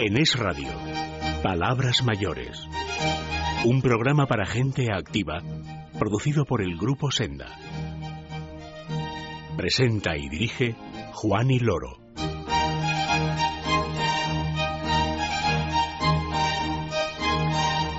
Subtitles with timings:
[0.00, 0.68] En Es Radio,
[1.42, 2.68] Palabras Mayores.
[3.64, 5.42] Un programa para gente activa,
[5.98, 7.46] producido por el Grupo Senda.
[9.56, 10.76] Presenta y dirige
[11.14, 11.98] Juan y Loro.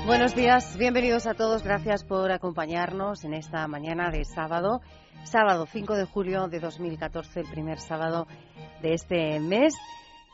[0.05, 4.79] Buenos días, bienvenidos a todos, gracias por acompañarnos en esta mañana de sábado,
[5.25, 8.25] sábado 5 de julio de 2014, el primer sábado
[8.81, 9.75] de este mes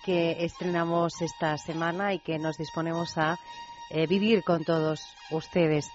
[0.06, 3.40] que estrenamos esta semana y que nos disponemos a
[3.90, 5.02] eh, vivir con todos
[5.32, 5.90] ustedes.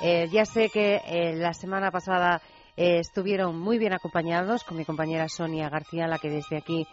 [0.00, 2.40] Eh, ya sé que eh, la semana pasada
[2.76, 6.86] estuvieron muy bien acompañados con mi compañera Sonia García, a la que desde aquí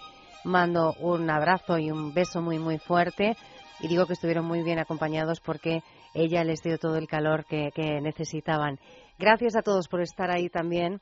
[0.46, 3.36] mando un abrazo y un beso muy, muy fuerte.
[3.82, 5.84] Y digo que estuvieron muy bien acompañados porque
[6.14, 8.80] ella les dio todo el calor que, que necesitaban.
[9.20, 11.02] Gracias a todos por estar ahí también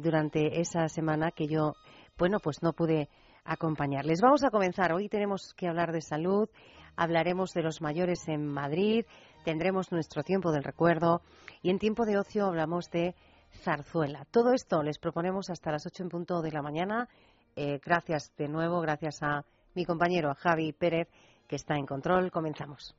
[0.00, 1.74] durante esa semana que yo,
[2.16, 3.10] bueno, pues no pude
[3.46, 4.20] acompañarles.
[4.20, 4.92] Vamos a comenzar.
[4.92, 6.48] Hoy tenemos que hablar de salud,
[6.96, 9.04] hablaremos de los mayores en Madrid,
[9.44, 11.22] tendremos nuestro tiempo del recuerdo
[11.62, 13.14] y en tiempo de ocio hablamos de
[13.62, 14.26] zarzuela.
[14.30, 17.08] Todo esto les proponemos hasta las 8 en punto de la mañana.
[17.54, 21.08] Eh, gracias de nuevo, gracias a mi compañero Javi Pérez,
[21.46, 22.30] que está en control.
[22.30, 22.94] Comenzamos.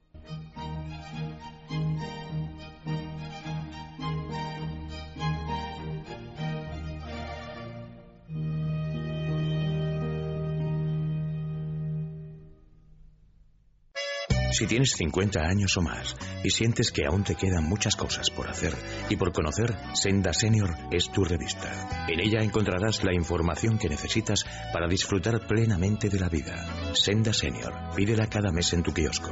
[14.58, 18.50] Si tienes 50 años o más y sientes que aún te quedan muchas cosas por
[18.50, 18.74] hacer
[19.08, 22.08] y por conocer, Senda Senior es tu revista.
[22.08, 26.56] En ella encontrarás la información que necesitas para disfrutar plenamente de la vida.
[26.96, 29.30] Senda Senior, pídela cada mes en tu kiosco.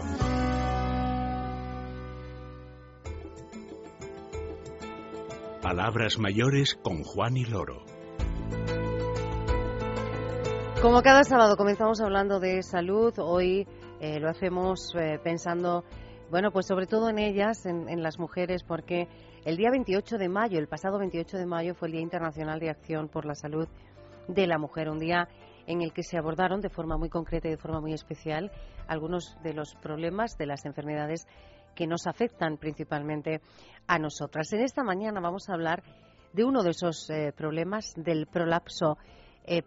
[5.59, 7.83] Palabras mayores con Juan y Loro.
[10.83, 13.65] Como cada sábado comenzamos hablando de salud, hoy
[13.99, 15.85] eh, lo hacemos eh, pensando,
[16.29, 19.07] bueno, pues sobre todo en ellas, en, las mujeres, porque
[19.45, 22.69] el día 28 de mayo, el pasado 28 de mayo, fue el Día Internacional de
[22.69, 23.67] Acción por la Salud
[24.27, 25.29] de la Mujer, un día
[25.65, 28.51] en el que se abordaron de forma muy concreta y de forma muy especial
[28.87, 31.25] algunos de los problemas de las enfermedades
[31.73, 33.41] que nos afectan principalmente
[33.87, 34.51] a nosotras.
[34.53, 35.83] En esta mañana vamos a hablar
[36.33, 38.97] de uno de esos eh, problemas, del prolapso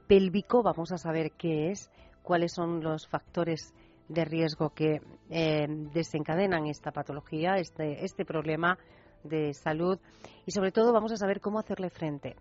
[0.09, 0.63] pélvico.
[0.63, 1.89] Vamos a saber qué es,
[2.23, 3.73] cuáles son los factores
[4.09, 8.79] de riesgo que eh, desencadenan esta patología, este, este problema
[9.23, 9.99] de salud
[10.47, 12.37] y sobre todo vamos a saber cómo hacerle frente.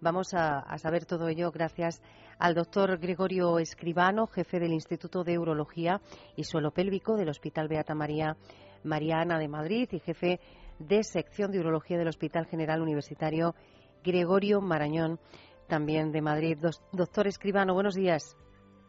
[0.00, 2.02] Vamos a, saber todo ello gracias
[2.38, 6.00] al doctor Gregorio Escribano, jefe del Instituto de Urología
[6.36, 8.36] y Suelo Pélvico del Hospital Beata María
[8.82, 10.40] Mariana de Madrid y jefe
[10.78, 13.54] de sección de urología del Hospital General Universitario
[14.02, 15.20] Gregorio Marañón,
[15.68, 16.58] también de Madrid.
[16.92, 18.36] doctor Escribano, buenos días.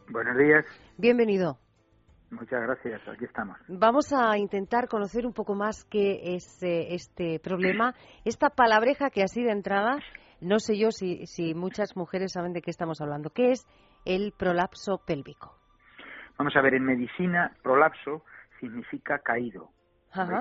[0.09, 0.65] Buenos días.
[0.97, 1.60] Bienvenido.
[2.31, 3.57] Muchas gracias, aquí estamos.
[3.67, 7.93] Vamos a intentar conocer un poco más qué es eh, este problema,
[8.23, 9.97] esta palabreja que así de entrada,
[10.39, 13.31] no sé yo si, si muchas mujeres saben de qué estamos hablando.
[13.31, 13.67] ¿Qué es
[14.05, 15.57] el prolapso pélvico?
[16.37, 18.23] Vamos a ver, en medicina, prolapso
[18.61, 19.69] significa caído.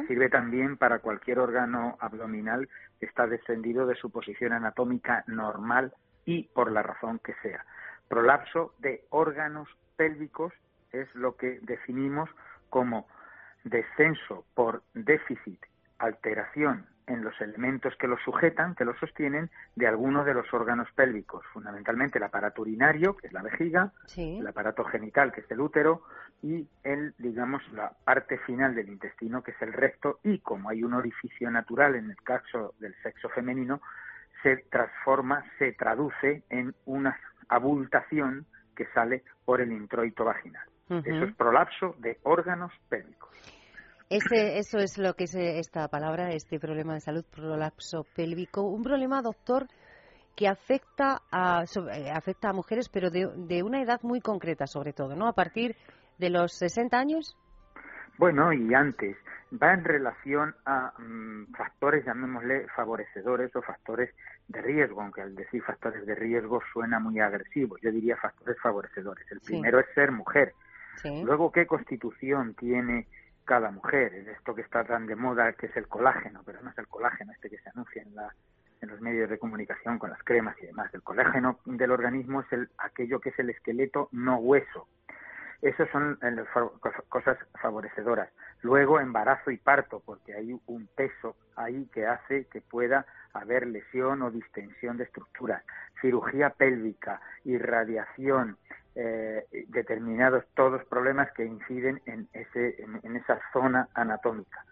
[0.07, 2.69] Sirve también para cualquier órgano abdominal
[2.99, 5.93] que está descendido de su posición anatómica normal
[6.25, 7.65] y por la razón que sea.
[8.09, 10.53] Prolapso de órganos pélvicos
[10.93, 12.31] es lo que definimos
[12.69, 13.07] como
[13.65, 15.61] descenso por déficit,
[15.99, 20.89] alteración en los elementos que lo sujetan, que lo sostienen, de alguno de los órganos
[20.95, 25.61] pélvicos, fundamentalmente el aparato urinario, que es la vejiga, el aparato genital, que es el
[25.61, 26.03] útero,
[26.41, 30.85] y el, digamos, la parte final del intestino, que es el recto, y como hay
[30.85, 33.83] un orificio natural en el caso del sexo femenino,
[34.43, 37.19] se transforma, se traduce en una
[37.49, 38.47] abultación
[38.77, 40.70] que sale por el introito vaginal.
[40.91, 43.31] Eso es prolapso de órganos pélvicos.
[44.09, 48.63] Ese, eso es lo que es esta palabra, este problema de salud, prolapso pélvico.
[48.63, 49.69] Un problema, doctor,
[50.35, 51.63] que afecta a,
[51.95, 55.29] eh, afecta a mujeres, pero de, una edad muy concreta, sobre todo, ¿no?
[55.29, 55.77] A partir
[56.19, 57.37] de los 60 años.
[58.19, 59.17] Bueno, y antes.
[59.53, 64.15] Va en relación a mm, factores, llamémosle favorecedores o factores
[64.47, 67.77] de riesgo, aunque al decir factores de riesgo suena muy agresivo.
[67.79, 69.27] Yo diría factores favorecedores.
[69.31, 70.55] El primero es ser mujer
[71.05, 73.07] Luego, ¿qué constitución tiene
[73.45, 74.15] cada mujer?
[74.15, 76.89] Es esto que está tan de moda, que es el colágeno, pero no es el
[76.89, 78.35] colágeno este que se anuncia en, la,
[78.81, 80.93] en los medios de comunicación con las cremas y demás.
[80.93, 84.89] El colágeno del organismo es el, aquello que es el esqueleto no hueso.
[85.63, 86.45] Esas son eh,
[87.09, 88.31] cosas favorecedoras.
[88.63, 94.23] Luego, embarazo y parto, porque hay un peso ahí que hace que pueda haber lesión
[94.23, 95.63] o distensión de estructuras.
[96.01, 98.57] Cirugía pélvica, irradiación,
[98.95, 104.65] eh, determinados todos problemas que inciden en, ese, en, esa zona anatómica.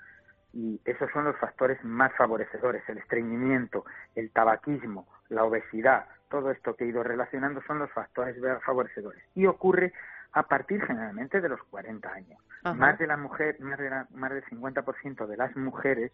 [0.52, 3.84] Y esos son los factores más favorecedores, el estreñimiento,
[4.14, 9.22] el tabaquismo, la obesidad, todo esto que he ido relacionando son los factores favorecedores.
[9.34, 9.92] Y ocurre
[10.32, 12.38] a partir generalmente de los 40 años.
[12.76, 16.12] Más de la mujer, más, de más del 50% de las mujeres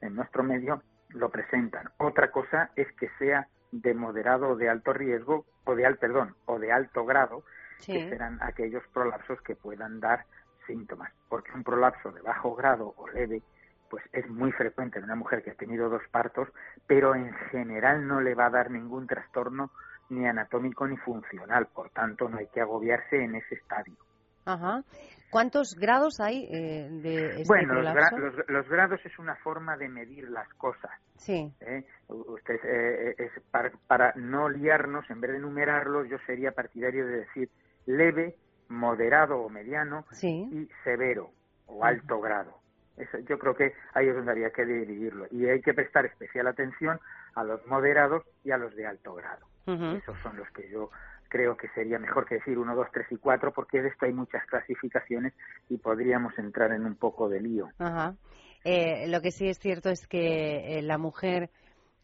[0.00, 1.90] en nuestro medio lo presentan.
[1.98, 3.48] Otra cosa es que sea
[3.82, 7.42] de moderado o de alto riesgo o de al perdón o de alto grado
[7.84, 10.26] que serán aquellos prolapsos que puedan dar
[10.66, 11.12] síntomas.
[11.28, 13.42] Porque un prolapso de bajo grado o leve
[13.90, 16.48] pues es muy frecuente en una mujer que ha tenido dos partos
[16.86, 19.70] pero en general no le va a dar ningún trastorno
[20.08, 21.66] ni anatómico ni funcional.
[21.66, 23.96] Por tanto no hay que agobiarse en ese estadio
[24.44, 24.82] Ajá.
[25.30, 30.48] ¿Cuántos grados hay eh, de este Bueno, los, grados es una forma de medir las
[30.54, 30.92] cosas.
[31.16, 31.52] Sí.
[31.60, 31.84] ¿eh?
[32.06, 37.50] Usted, eh, es para, no liarnos, en vez de enumerarlos, yo sería partidario de decir
[37.86, 38.36] leve,
[38.68, 41.30] moderado o mediano y severo
[41.66, 42.56] o alto grado.
[42.96, 45.26] Eso, yo creo que ahí es donde había que dividirlo.
[45.32, 47.00] Y hay que prestar especial atención
[47.34, 49.46] a los moderados y a los de alto grado.
[49.66, 50.90] Esos son los que yo
[51.34, 54.12] creo que sería mejor que decir 1, 2, 3 y 4, porque de esto hay
[54.12, 55.32] muchas clasificaciones
[55.68, 57.70] y podríamos entrar en un poco de lío.
[57.76, 58.14] Ajá.
[58.62, 61.50] Eh, lo que sí es cierto es que eh, la mujer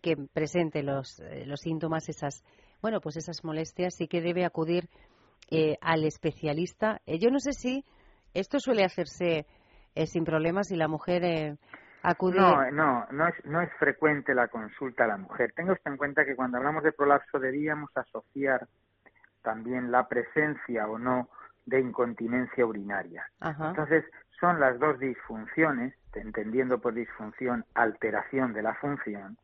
[0.02, 2.42] que presente los, eh, los síntomas, esas,
[2.82, 4.88] bueno, pues esas molestias, sí que debe acudir
[5.80, 7.00] al especialista.
[7.06, 7.84] yo no sé si
[8.34, 9.46] esto suele hacerse
[10.06, 11.56] sin problemas y la mujer
[12.02, 12.38] acude.
[12.38, 15.52] No, no, no es, no es frecuente la consulta a la mujer.
[15.56, 18.68] Tenga usted en cuenta que cuando hablamos de prolapso debíamos asociar
[19.42, 21.28] también la presencia o no
[21.66, 23.30] de incontinencia urinaria.
[23.40, 24.04] Entonces,
[24.38, 29.36] son las dos disfunciones, entendiendo por disfunción alteración de la función,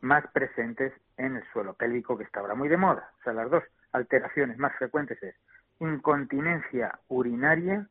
[0.00, 3.10] más presentes en el suelo pélvico que está ahora muy de moda.
[3.20, 3.62] O sea, las dos
[3.92, 5.34] alteraciones más frecuentes es
[5.78, 7.86] incontinencia urinaria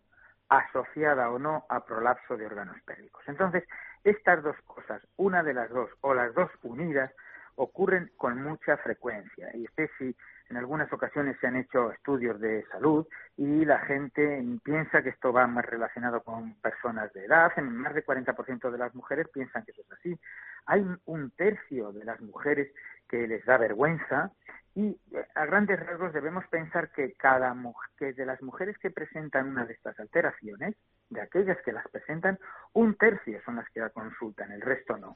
[0.50, 3.24] asociada o no a prolapso de órganos pélvicos.
[3.28, 3.64] Entonces,
[4.04, 7.12] estas dos cosas, una de las dos o las dos unidas,
[7.56, 9.50] ocurren con mucha frecuencia.
[9.54, 10.16] Y usted si
[10.52, 13.08] en algunas ocasiones se han hecho estudios de salud
[13.38, 17.52] y la gente piensa que esto va más relacionado con personas de edad.
[17.56, 20.20] En más del 40% de las mujeres piensan que eso es así.
[20.66, 22.70] Hay un tercio de las mujeres
[23.08, 24.32] que les da vergüenza
[24.76, 27.56] y eh, a grandes rasgos debemos pensar que cada
[27.98, 30.76] que de las mujeres que presentan una de estas alteraciones,
[31.10, 32.38] de aquellas que las presentan,
[32.74, 35.16] un tercio son las que la consultan, el resto no.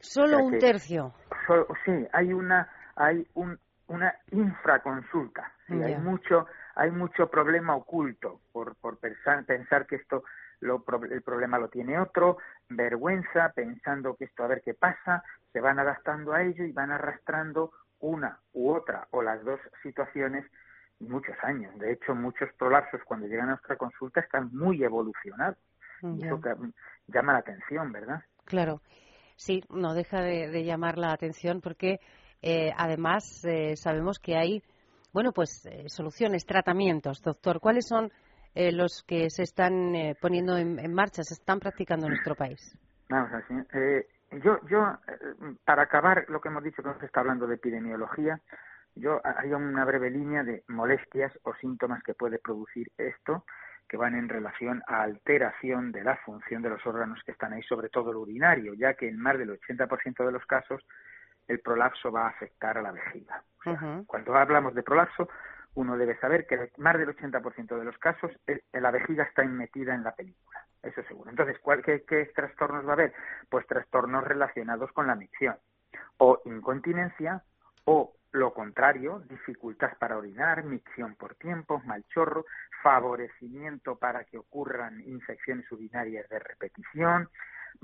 [0.00, 1.12] Solo un tercio.
[1.84, 3.58] sí, hay una hay un
[3.88, 5.52] una infraconsulta.
[5.68, 10.24] Hay mucho hay mucho problema oculto por, por pensar, pensar que esto
[10.60, 12.38] lo, el problema lo tiene otro,
[12.68, 16.90] vergüenza, pensando que esto a ver qué pasa, se van adaptando a ello y van
[16.90, 20.44] arrastrando una u otra o las dos situaciones
[21.00, 21.76] muchos años.
[21.78, 25.58] De hecho, muchos prolapsos cuando llegan a nuestra consulta están muy evolucionados.
[26.02, 26.40] Y eso
[27.06, 28.24] llama la atención, ¿verdad?
[28.44, 28.82] Claro.
[29.36, 32.00] Sí, no deja de llamar la atención porque
[32.42, 34.62] eh, además, eh, sabemos que hay,
[35.12, 37.22] bueno, pues eh, soluciones, tratamientos.
[37.22, 38.10] Doctor, ¿cuáles son
[38.54, 42.76] los que se están poniendo en, marcha, se están practicando en nuestro país?
[43.08, 43.42] Vamos a
[44.44, 44.98] yo, yo,
[45.64, 48.42] para acabar lo que hemos dicho que nos está hablando de epidemiología,
[48.94, 53.46] yo haría una breve línea de molestias o síntomas que puede producir esto,
[53.88, 57.62] que van en relación a alteración de la función de los órganos que están ahí,
[57.62, 60.82] sobre todo el urinario, ya que en más del 80% de los casos
[61.48, 63.42] el prolapso va a afectar a la vejiga.
[64.06, 65.28] Cuando hablamos de prolapso,
[65.74, 69.94] uno debe saber que más del 80% de los casos eh, la vejiga está metida
[69.94, 71.30] en la película, eso seguro.
[71.30, 72.00] Entonces, ¿cuál, qué,
[72.34, 73.14] trastornos va a haber?
[73.48, 75.56] Pues trastornos relacionados con la micción,
[76.18, 77.42] o incontinencia,
[77.84, 82.46] o lo contrario, dificultad para orinar, micción por tiempo, mal chorro,
[82.82, 87.28] favorecimiento para que ocurran infecciones urinarias de repetición,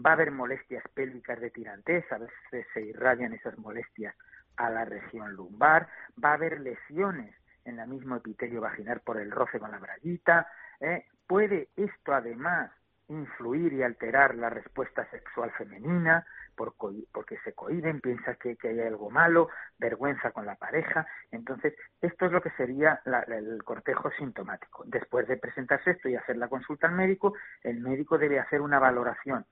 [0.05, 4.15] Va a haber molestias pélvicas de tirantez, a veces se irradian esas molestias
[4.57, 5.89] a la región lumbar,
[6.23, 10.49] va a haber lesiones en el mismo epitelio vaginal por el roce con la braguita.
[10.81, 11.07] ¿eh?
[11.27, 12.71] Puede esto además
[13.09, 16.27] influir y alterar la respuesta sexual femenina
[16.57, 21.07] porque se cohiben, piensa que, hay algo malo, vergüenza con la pareja.
[21.31, 24.83] Entonces, esto es lo que sería el cortejo sintomático.
[24.87, 28.81] Después de presentarse esto y hacer la consulta al médico, el médico debe hacer una
[28.81, 29.47] valoración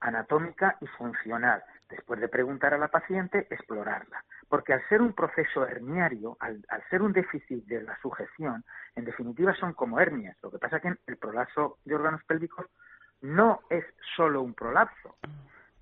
[0.00, 1.62] anatómica y funcional.
[1.88, 4.24] Después de preguntar a la paciente, explorarla.
[4.48, 8.64] Porque al ser un proceso herniario, al, ser un déficit de la sujeción,
[8.94, 10.36] en definitiva son como hernias.
[10.42, 12.66] Lo que pasa es que el prolapso de órganos pélvicos
[13.20, 13.84] no es
[14.16, 15.16] solo un prolapso,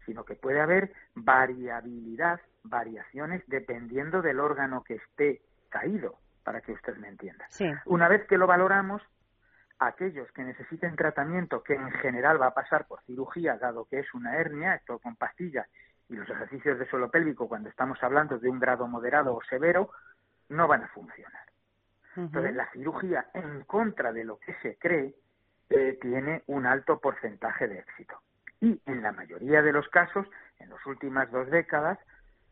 [0.04, 6.96] sino que puede haber variabilidad, variaciones dependiendo del órgano que esté caído, para que usted
[6.96, 7.46] me entienda.
[7.84, 9.02] Una vez que lo valoramos,
[9.78, 14.14] aquellos que necesiten tratamiento, que en general va a pasar por cirugía, dado que es
[14.14, 15.68] una hernia, esto con pastillas
[16.08, 19.90] y los ejercicios de suelo pélvico, cuando estamos hablando de un grado moderado o severo,
[20.48, 21.42] no van a funcionar.
[22.16, 25.14] Entonces, la cirugía, en contra de lo que se cree,
[25.68, 28.20] eh, tiene un alto porcentaje de éxito.
[28.60, 30.26] Y en la mayoría de los casos,
[30.58, 31.98] en las últimas dos décadas,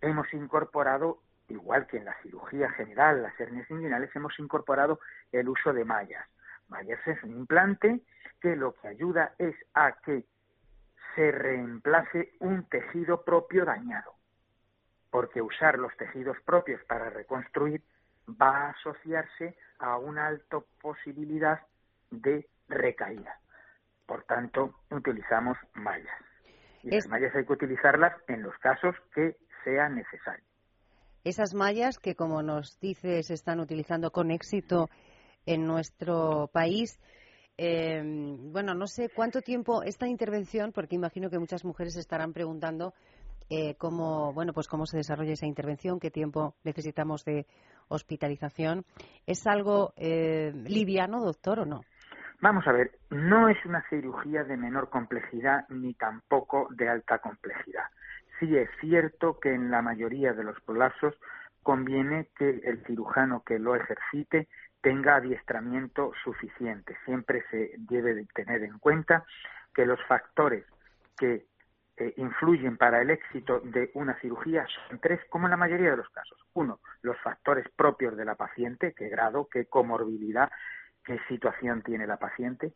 [0.01, 5.01] hemos incorporado, igual que en la cirugía general, las hernias inguinales, hemos incorporado
[5.33, 6.27] el uso de mallas.
[6.69, 8.01] Mallas es un implante
[8.41, 10.25] que lo que ayuda es a que
[11.15, 14.15] se reemplace un tejido propio dañado,
[15.11, 17.83] porque usar los tejidos propios para reconstruir
[18.29, 21.61] va a asociarse a una alta posibilidad
[22.11, 23.39] de recaída.
[24.07, 26.19] Por tanto, utilizamos mallas.
[26.83, 30.45] Y las mallas hay que utilizarlas en los casos que sea necesario.
[31.25, 34.91] Esas mallas que, como nos dice, se están utilizando con éxito
[35.47, 37.01] en nuestro país.
[37.57, 42.95] Eh, bueno, no sé cuánto tiempo esta intervención, porque imagino que muchas mujeres estarán preguntando
[43.51, 47.47] eh, cómo, bueno, pues cómo se desarrolla esa intervención, qué tiempo necesitamos de
[47.89, 48.85] hospitalización.
[49.27, 51.83] ¿Es algo eh, liviano, doctor, o no?
[52.41, 57.85] Vamos a ver, no es una cirugía de menor complejidad ni tampoco de alta complejidad.
[58.41, 61.15] Sí es cierto que en la mayoría de los prolapsos
[61.63, 64.49] conviene que el cirujano que lo ejercite
[64.85, 66.95] tenga adiestramiento suficiente.
[67.07, 69.25] Siempre se debe de tener en cuenta
[69.75, 70.67] que los factores
[71.17, 71.47] que
[71.97, 75.97] eh, influyen para el éxito de una cirugía son tres, como en la mayoría de
[75.97, 76.39] los casos.
[76.53, 80.51] Uno, los factores propios de la paciente, qué grado, qué comorbilidad,
[81.03, 82.75] qué situación tiene la paciente,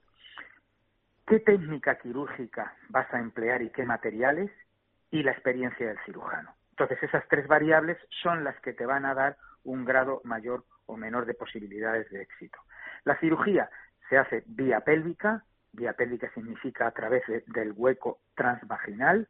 [1.26, 4.50] qué técnica quirúrgica vas a emplear y qué materiales,
[5.10, 6.54] y la experiencia del cirujano.
[6.70, 10.96] Entonces, esas tres variables son las que te van a dar un grado mayor o
[10.96, 12.58] menor de posibilidades de éxito.
[13.04, 13.70] La cirugía
[14.08, 19.28] se hace vía pélvica, vía pélvica significa a través del hueco transvaginal.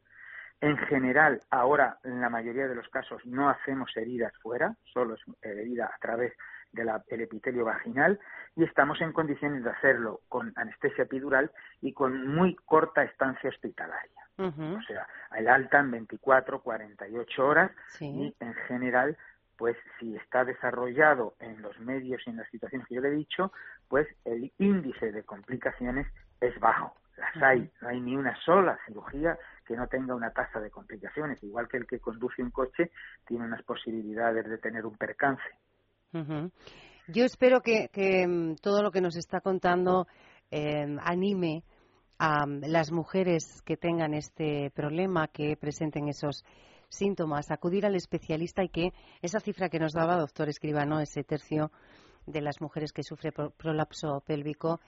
[0.61, 5.21] En general, ahora en la mayoría de los casos no hacemos heridas fuera, solo es
[5.41, 6.33] herida a través
[6.71, 8.19] del epitelio vaginal
[8.55, 11.51] y estamos en condiciones de hacerlo con anestesia epidural
[11.81, 14.19] y con muy corta estancia hospitalaria.
[14.37, 19.17] O sea, el alta en 24, 48 horas y en general,
[19.59, 23.17] pues si está desarrollado en los medios y en las situaciones que yo le he
[23.17, 23.51] dicho,
[23.89, 26.07] pues el índice de complicaciones
[26.39, 26.95] es bajo.
[27.17, 31.43] Las hay, no hay ni una sola cirugía que no tenga una tasa de complicaciones,
[31.43, 32.91] igual que el que conduce un coche
[33.27, 35.43] tiene unas posibilidades de tener un percance.
[37.09, 37.89] Yo espero que,
[38.25, 40.07] mm, todo lo que nos está contando
[40.51, 41.63] em, anime
[42.17, 46.45] a mm, las mujeres que tengan este problema, que presenten esos
[46.89, 51.71] síntomas, acudir al especialista y que esa cifra que nos daba, doctor Escribano, ese tercio
[52.25, 54.79] de las mujeres que sufren prolapso pélvico,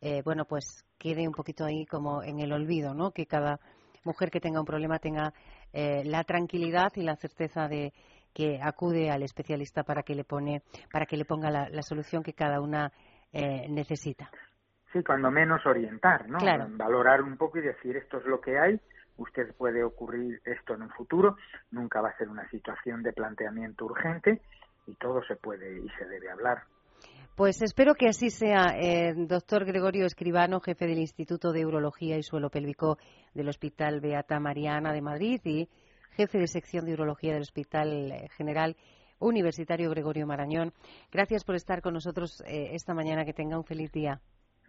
[0.00, 3.10] eh, bueno, pues quede un poquito ahí como en el olvido, ¿no?
[3.10, 3.58] Que cada
[4.04, 5.32] mujer que tenga un problema tenga
[5.72, 7.92] eh, la tranquilidad y la certeza de
[8.32, 12.34] que acude al especialista para que le pone para que le ponga la, solución que
[12.34, 12.92] cada una
[13.32, 14.30] eh, necesita.
[14.92, 16.38] Sí, cuando menos orientar, ¿no?
[16.76, 18.78] Valorar un poco y decir esto es lo que hay,
[19.16, 21.36] usted puede ocurrir esto en un futuro,
[21.70, 24.40] nunca va a ser una situación de planteamiento urgente
[24.86, 26.62] y todo se puede y se debe hablar.
[27.36, 32.22] Pues espero que así sea, eh, doctor Gregorio Escribano, jefe del Instituto de Urología y
[32.22, 32.96] Suelo Pélvico
[33.34, 35.68] del Hospital Beata Mariana de Madrid y
[36.12, 38.74] jefe de sección de urología del Hospital eh, General
[39.18, 40.72] Universitario Gregorio Marañón.
[41.12, 43.24] Gracias por estar con nosotros eh, esta mañana.
[43.24, 44.20] Que tenga un feliz día.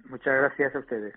[0.09, 1.15] Muchas gracias a ustedes.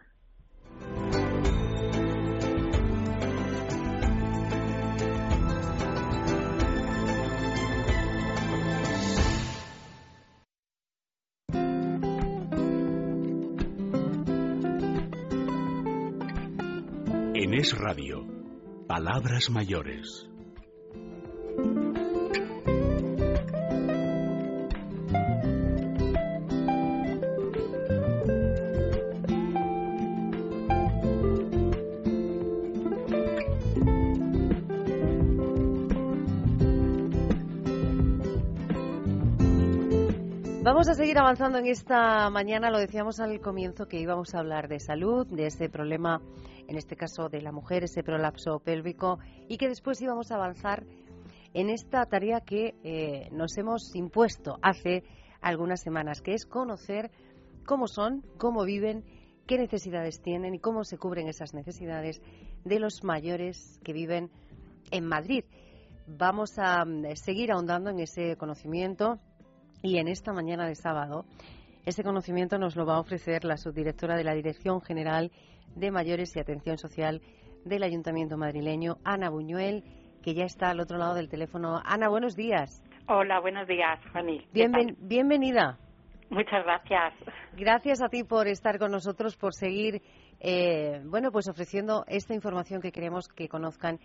[17.50, 18.24] En Es Radio
[18.86, 20.30] Palabras mayores.
[40.62, 42.70] Vamos a seguir avanzando en esta mañana.
[42.70, 46.22] Lo decíamos al comienzo que íbamos a hablar de salud, de ese problema
[46.70, 50.86] en este caso de la mujer, ese prolapso pélvico, y que después íbamos a avanzar
[51.52, 55.02] en esta tarea que eh, nos hemos impuesto hace
[55.40, 57.10] algunas semanas, que es conocer
[57.66, 59.04] cómo son, cómo viven,
[59.48, 62.22] qué necesidades tienen y cómo se cubren esas necesidades
[62.64, 64.30] de los mayores que viven
[64.92, 65.44] en Madrid.
[66.06, 69.18] Vamos a mm, seguir ahondando en ese conocimiento
[69.82, 71.24] y en esta mañana de sábado
[71.90, 75.32] Este conocimiento nos lo va a ofrecer la subdirectora de la Dirección General
[75.74, 77.20] de Mayores y Atención Social
[77.64, 79.82] del Ayuntamiento madrileño, Ana Buñuel,
[80.22, 81.82] que ya está al otro lado del teléfono.
[81.84, 82.80] Ana, buenos días.
[83.08, 84.46] Hola, buenos días, Fanny.
[84.52, 85.80] bienvenida.
[86.28, 87.12] Muchas gracias.
[87.56, 90.00] Gracias a ti por estar con nosotros, por seguir,
[90.38, 93.98] eh, bueno, pues ofreciendo esta información que queremos que conozcan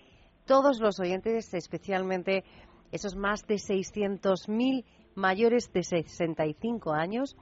[0.48, 2.46] todos los oyentes, especialmente
[2.92, 7.38] esos más de 600.000 mayores de 65 años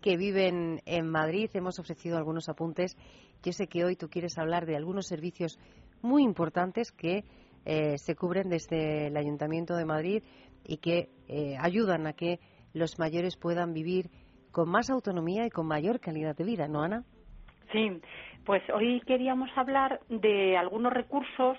[0.00, 1.50] que viven en Madrid.
[1.54, 2.96] Hemos ofrecido algunos apuntes.
[3.42, 5.58] Yo sé que hoy tú quieres hablar de algunos servicios
[6.02, 7.24] muy importantes que
[7.64, 10.22] eh, se cubren desde el Ayuntamiento de Madrid
[10.64, 12.38] y que eh, ayudan a que
[12.72, 14.10] los mayores puedan vivir
[14.50, 17.04] con más autonomía y con mayor calidad de vida, ¿no, Ana?
[17.72, 18.00] Sí,
[18.44, 21.56] pues hoy queríamos hablar de algunos recursos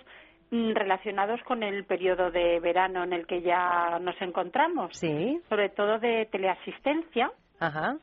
[0.49, 4.97] mm, relacionados con el periodo de verano en el que ya nos encontramos.
[4.97, 5.39] Sí.
[5.47, 7.31] Sobre todo de teleasistencia.
[7.59, 7.97] Ajá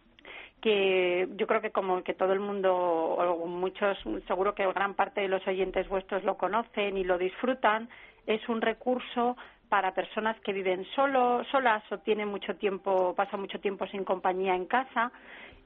[0.61, 3.97] que yo creo que como que todo el mundo o muchos
[4.27, 7.89] seguro que gran parte de los oyentes vuestros lo conocen y lo disfrutan
[8.27, 9.37] es un recurso
[9.69, 14.55] para personas que viven solo, solas o tienen mucho tiempo, pasan mucho tiempo sin compañía
[14.55, 15.13] en casa.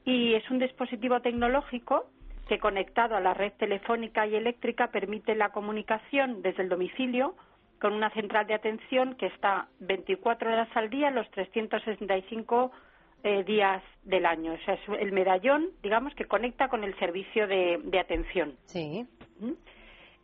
[0.05, 2.07] Y es un dispositivo tecnológico
[2.49, 7.35] que conectado a la red telefónica y eléctrica permite la comunicación desde el domicilio
[7.81, 12.73] con una central de atención que está 24 horas al día los 365
[13.23, 14.55] eh, días del año.
[14.55, 18.57] O sea, es el medallón, digamos, que conecta con el servicio de, atención.
[18.67, 19.07] Sí.
[19.41, 19.53] ¿Mm?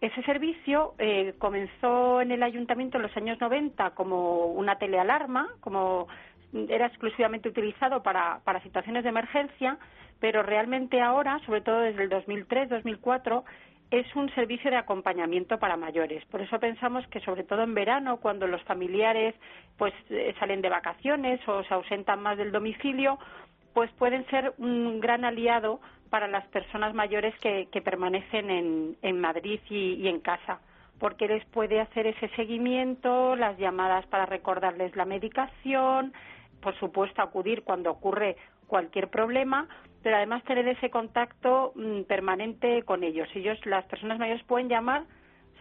[0.00, 6.06] Ese servicio eh, comenzó en el ayuntamiento en los años 90 como una telealarma, como
[6.52, 9.78] era exclusivamente utilizado para, para situaciones de emergencia,
[10.20, 13.44] pero realmente ahora, sobre todo desde el 2003-2004,
[13.90, 16.24] es un servicio de acompañamiento para mayores.
[16.26, 19.34] Por eso pensamos que, sobre todo en verano, cuando los familiares
[19.78, 23.18] pues eh, salen de vacaciones o se ausentan más del domicilio,
[23.72, 25.80] pues pueden ser un gran aliado
[26.10, 30.60] para las personas mayores que, permanecen en, Madrid y, en casa,
[30.98, 36.12] porque les puede hacer ese seguimiento, las llamadas para recordarles la medicación,
[36.60, 38.36] por supuesto acudir cuando ocurre
[38.66, 39.68] cualquier problema,
[40.02, 43.28] pero además tener ese contacto mm, permanente con ellos.
[43.34, 45.04] Ellos, las personas mayores pueden llamar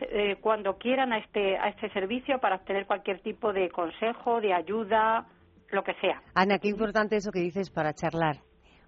[0.02, 4.54] eh, cuando quieran a este, a este servicio para obtener cualquier tipo de consejo, de
[4.54, 5.28] ayuda,
[5.71, 6.21] lo que sea.
[6.36, 8.38] Ana, qué importante eso que dices para charlar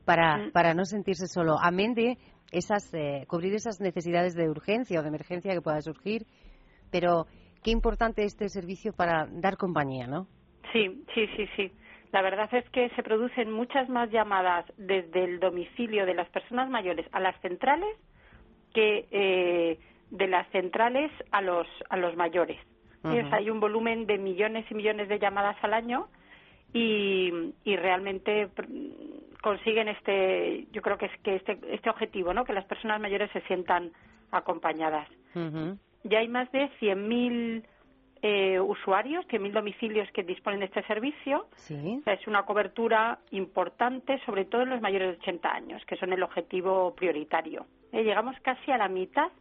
[0.10, 1.58] para, para no sentirse solo.
[1.62, 2.18] Amén de
[2.52, 6.24] esas, eh, cubrir esas necesidades de urgencia o de emergencia que pueda surgir,
[6.92, 7.28] pero
[7.64, 10.26] qué importante este servicio para dar compañía, ¿no?
[10.74, 11.72] Sí, sí, sí, sí.
[12.12, 16.70] La verdad es que se producen muchas más llamadas desde el domicilio de las personas
[16.70, 17.96] mayores a las centrales
[18.74, 22.60] que eh, de las centrales a los a los mayores.
[23.04, 26.08] hay un volumen de millones y millones de llamadas al año
[26.74, 28.50] y, y realmente
[29.42, 32.44] consiguen este, yo creo que es que este, este objetivo, ¿no?
[32.44, 33.92] Que las personas mayores se sientan
[34.32, 35.08] acompañadas.
[36.04, 37.64] Ya hay más de 100.000
[38.22, 41.48] eh, usuarios, 100.000 domicilios que disponen de este servicio.
[42.06, 46.24] es una cobertura importante, sobre todo en los mayores de 80 años, que son el
[46.24, 47.66] objetivo prioritario.
[47.92, 49.32] Eh, llegamos casi a la mitad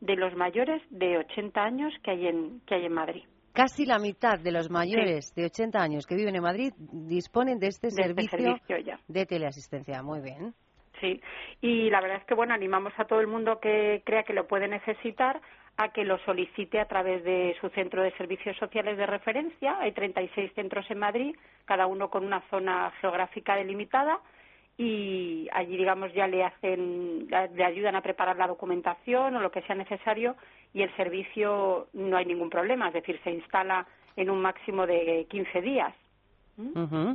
[0.00, 3.24] de los mayores de 80 años que hay en, que hay en Madrid.
[3.52, 7.66] Casi la mitad de los mayores de 80 años que viven en Madrid disponen de
[7.66, 8.76] este, este servicio,
[9.08, 10.02] de teleasistencia.
[10.02, 10.54] Muy bien.
[11.00, 11.20] Sí,
[11.60, 14.46] y la verdad es que bueno, animamos a todo el mundo que crea que lo
[14.46, 15.40] puede necesitar
[15.82, 19.78] a que lo solicite a través de su centro de servicios sociales de referencia.
[19.80, 24.20] Hay 36 centros en Madrid, cada uno con una zona geográfica delimitada
[24.76, 29.62] y allí digamos ya le hacen le ayudan a preparar la documentación o lo que
[29.62, 30.36] sea necesario
[30.74, 35.26] y el servicio no hay ningún problema es decir se instala en un máximo de
[35.28, 35.94] 15 días
[36.56, 37.12] ¿Mm?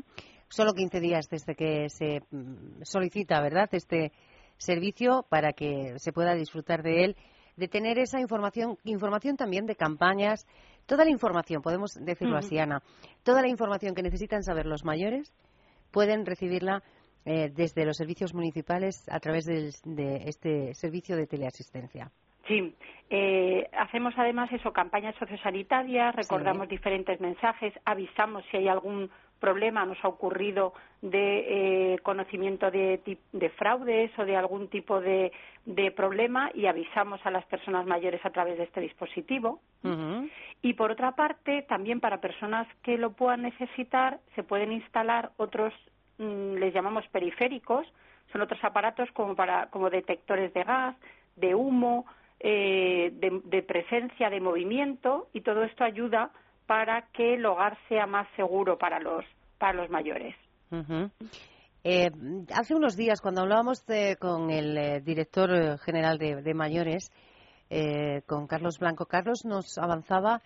[0.48, 4.12] solo 15 días desde que se mm, solicita verdad este
[4.58, 7.16] servicio para que se pueda disfrutar de él
[7.58, 10.46] de tener esa información información también de campañas
[10.86, 12.82] toda la información podemos decirlo así Ana
[13.24, 15.34] toda la información que necesitan saber los mayores
[15.92, 16.84] pueden recibirla
[17.26, 22.12] eh, desde los servicios municipales a través de este servicio de teleasistencia.
[22.48, 22.76] Sí,
[23.10, 29.98] eh, hacemos además eso, campañas sociosanitarias, recordamos diferentes mensajes, avisamos si hay algún problema, nos
[30.04, 33.20] ha ocurrido de eh, conocimiento de,
[33.58, 35.32] fraudes o de algún tipo de,
[35.96, 39.60] problema y avisamos a las personas mayores a través de este dispositivo.
[40.62, 45.74] Y por otra parte, también para personas que lo puedan necesitar, se pueden instalar otros
[46.18, 47.86] Mm, les llamamos periféricos,
[48.32, 50.96] son otros aparatos como, para, como detectores de gas,
[51.36, 52.06] de humo,
[52.40, 56.32] eh, de, presencia, de movimiento, y todo esto ayuda
[56.66, 59.24] para que el hogar sea más seguro para los,
[59.58, 60.36] para los mayores.
[61.84, 62.10] Eh,
[62.54, 63.86] hace unos días, cuando hablábamos
[64.20, 67.12] con el eh, director eh, general de, mayores,
[68.28, 70.42] con Carlos Blanco, Carlos nos avanzaba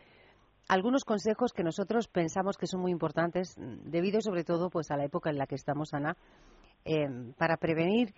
[0.67, 5.05] algunos consejos que nosotros pensamos que son muy importantes, debido sobre todo pues a la
[5.05, 6.15] época en la que estamos, Ana,
[7.37, 8.13] para prevenir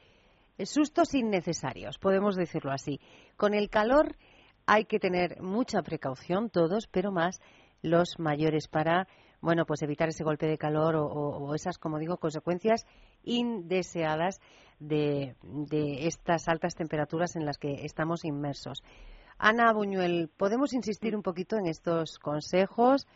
[0.60, 3.00] sustos innecesarios, podemos decirlo así.
[3.38, 4.16] Con el calor
[4.66, 7.42] hay que tener mucha precaución todos, pero más
[7.82, 9.08] los mayores para
[9.42, 12.86] bueno, pues evitar ese golpe de calor o, esas, como digo, consecuencias
[13.24, 14.40] indeseadas
[14.80, 15.36] de,
[16.06, 18.84] estas altas temperaturas en las que estamos inmersos.
[19.40, 23.08] Ana Buñuel, ¿podemos insistir un poquito en estos consejos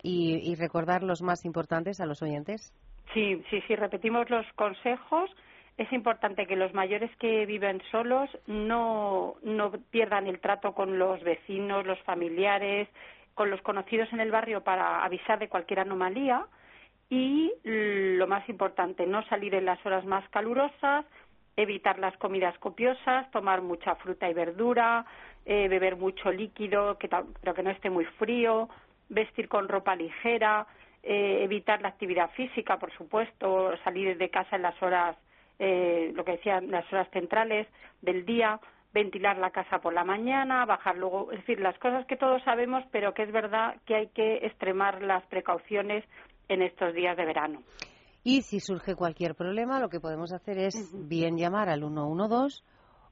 [0.00, 2.72] y, y recordar los más importantes a los oyentes?
[3.12, 5.28] Sí, sí, sí, repetimos los consejos
[5.76, 11.20] es importante que los mayores que viven solos no, no pierdan el trato con los
[11.24, 12.88] vecinos, los familiares,
[13.34, 16.46] con los conocidos en el barrio para avisar de cualquier anomalía
[17.10, 21.04] y lo más importante, no salir en las horas más calurosas,
[21.56, 25.04] evitar las comidas copiosas, tomar mucha fruta y verdura,
[25.44, 28.68] eh, beber mucho líquido, que pero que no esté muy frío,
[29.08, 30.66] vestir con ropa ligera,
[31.02, 35.16] eh, evitar la actividad física, por supuesto, salir de casa en las horas,
[35.58, 37.68] eh, lo que decían, las horas centrales
[38.00, 38.58] del día,
[38.94, 42.84] ventilar la casa por la mañana, bajar luego, es decir, las cosas que todos sabemos,
[42.92, 46.04] pero que es verdad que hay que extremar las precauciones
[46.48, 47.62] en estos días de verano.
[48.22, 52.62] Y si surge cualquier problema, lo que podemos hacer es bien llamar al 112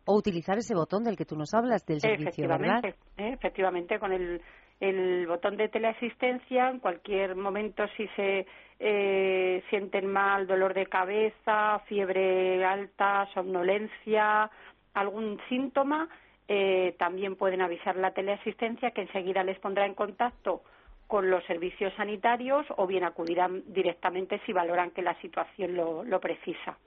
[0.04, 2.84] o utilizar ese botón del que tú nos hablas del servicio, ¿verdad?
[2.84, 2.94] ¿eh?
[3.16, 4.40] Efectivamente, con el,
[4.80, 8.46] el botón de teleasistencia, en cualquier momento si se
[8.80, 14.50] eh, sienten mal, dolor de cabeza, fiebre alta, somnolencia,
[14.94, 16.08] algún síntoma,
[16.48, 20.62] eh, también pueden avisar la teleasistencia que enseguida les pondrá en contacto
[21.06, 26.78] con los servicios sanitarios o bien acudirán directamente si valoran que la situación lo, precisa.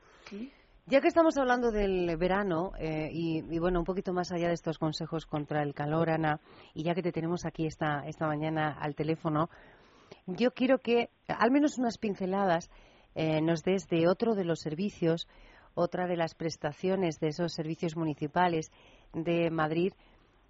[0.87, 4.79] Ya que estamos hablando del verano eh, y, bueno, un poquito más allá de estos
[4.79, 6.39] consejos contra el calor, Ana,
[6.73, 9.49] y ya que te tenemos aquí esta, esta mañana al teléfono,
[10.25, 12.69] yo quiero que al menos unas pinceladas
[13.13, 15.27] eh, nos des de otro de los servicios
[15.75, 18.71] otra de las prestaciones de esos servicios municipales
[19.13, 19.93] de Madrid,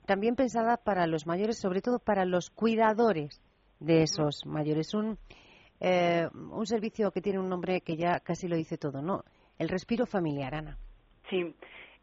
[0.06, 3.42] también pensada para los mayores, sobre todo para los cuidadores
[3.80, 4.94] de esos mayores.
[4.94, 5.18] Un,
[5.82, 9.24] eh, un servicio que tiene un nombre que ya casi lo dice todo, ¿no?
[9.58, 10.78] El respiro familiar, Ana.
[11.30, 11.54] Sí,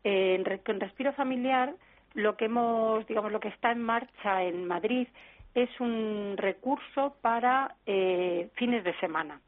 [0.05, 1.75] eh, con respiro familiar
[2.15, 5.09] lo que hemos, digamos, lo que está en marcha en Madrid
[5.55, 9.41] es un recurso para eh, fines de semana.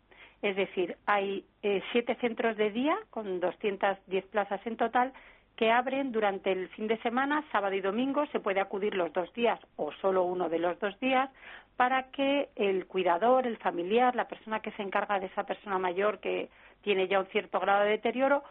[0.45, 5.15] Es decir, hay eh, siete centros de día con 210 plazas en total
[5.57, 8.27] que abren durante el fin de semana, sábado y domingo.
[8.27, 11.31] Se puede acudir los dos días o solo uno de los dos días
[11.79, 16.19] para que el cuidador, el familiar, la persona que se encarga de esa persona mayor
[16.19, 16.51] que
[16.83, 18.45] tiene ya un cierto grado de deterioro,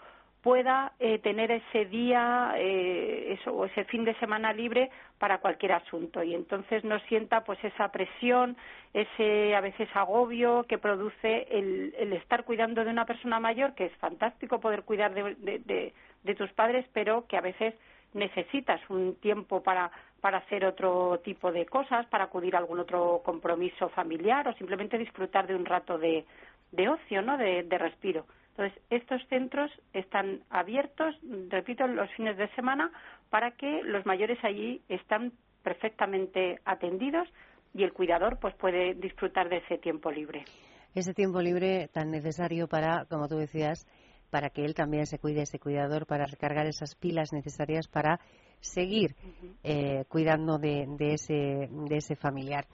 [0.43, 6.21] pueda eh, tener ese día eh, o ese fin de semana libre para cualquier asunto
[6.21, 8.57] y entonces no sienta pues esa presión
[8.93, 13.85] ese a veces agobio que produce el, el estar cuidando de una persona mayor que
[13.85, 17.73] es fantástico poder cuidar de, de, tus padres pero que a veces
[18.13, 23.21] necesitas un tiempo para para hacer otro tipo de cosas, para acudir a algún otro
[23.25, 26.23] compromiso familiar o simplemente disfrutar de un rato de,
[26.71, 27.37] de ocio, ¿no?
[27.37, 28.25] de respiro.
[28.55, 31.15] Entonces, estos centros están abiertos,
[31.49, 32.91] repito, los fines de semana
[33.31, 37.27] para que los mayores allí están perfectamente atendidos
[37.73, 40.45] y el cuidador pues puede disfrutar de ese tiempo libre.
[40.93, 43.87] Ese tiempo libre tan necesario para, como tú decías,
[44.29, 48.19] para que él también se cuide, ese cuidador, para recargar esas pilas necesarias para
[48.59, 49.15] seguir
[49.63, 52.67] eh, cuidando de, ese, de ese familiar.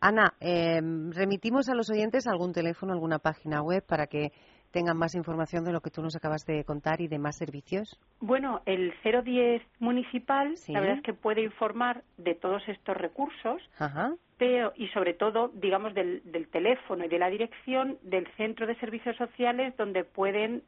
[0.00, 4.32] Ana, eh, remitimos a los oyentes algún teléfono, alguna página web para que
[4.74, 7.96] tengan más información de lo que tú nos acabas de contar y de más servicios?
[8.20, 13.62] Bueno, el 010 municipal, la verdad es que puede informar de todos estos recursos,
[14.36, 19.16] pero y sobre todo, digamos, del, teléfono y de la dirección del centro de servicios
[19.16, 20.64] sociales donde pueden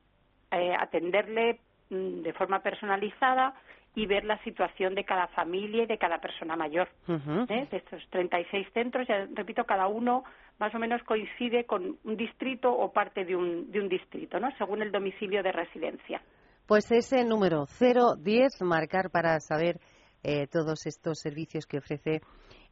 [0.53, 1.59] eh, atenderle
[1.91, 3.55] mm, de forma personalizada
[3.97, 6.87] y ver la situación de cada familia y de cada persona mayor.
[7.09, 7.67] ¿eh?
[7.71, 10.23] De estos 36 centros, ya repito, cada uno
[10.59, 14.51] más o menos coincide con un distrito o parte de un, de un distrito, ¿no?
[14.59, 16.21] según el domicilio de residencia.
[16.67, 19.81] Pues ese número 010, marcar para saber
[20.23, 22.21] eh, todos estos servicios que ofrece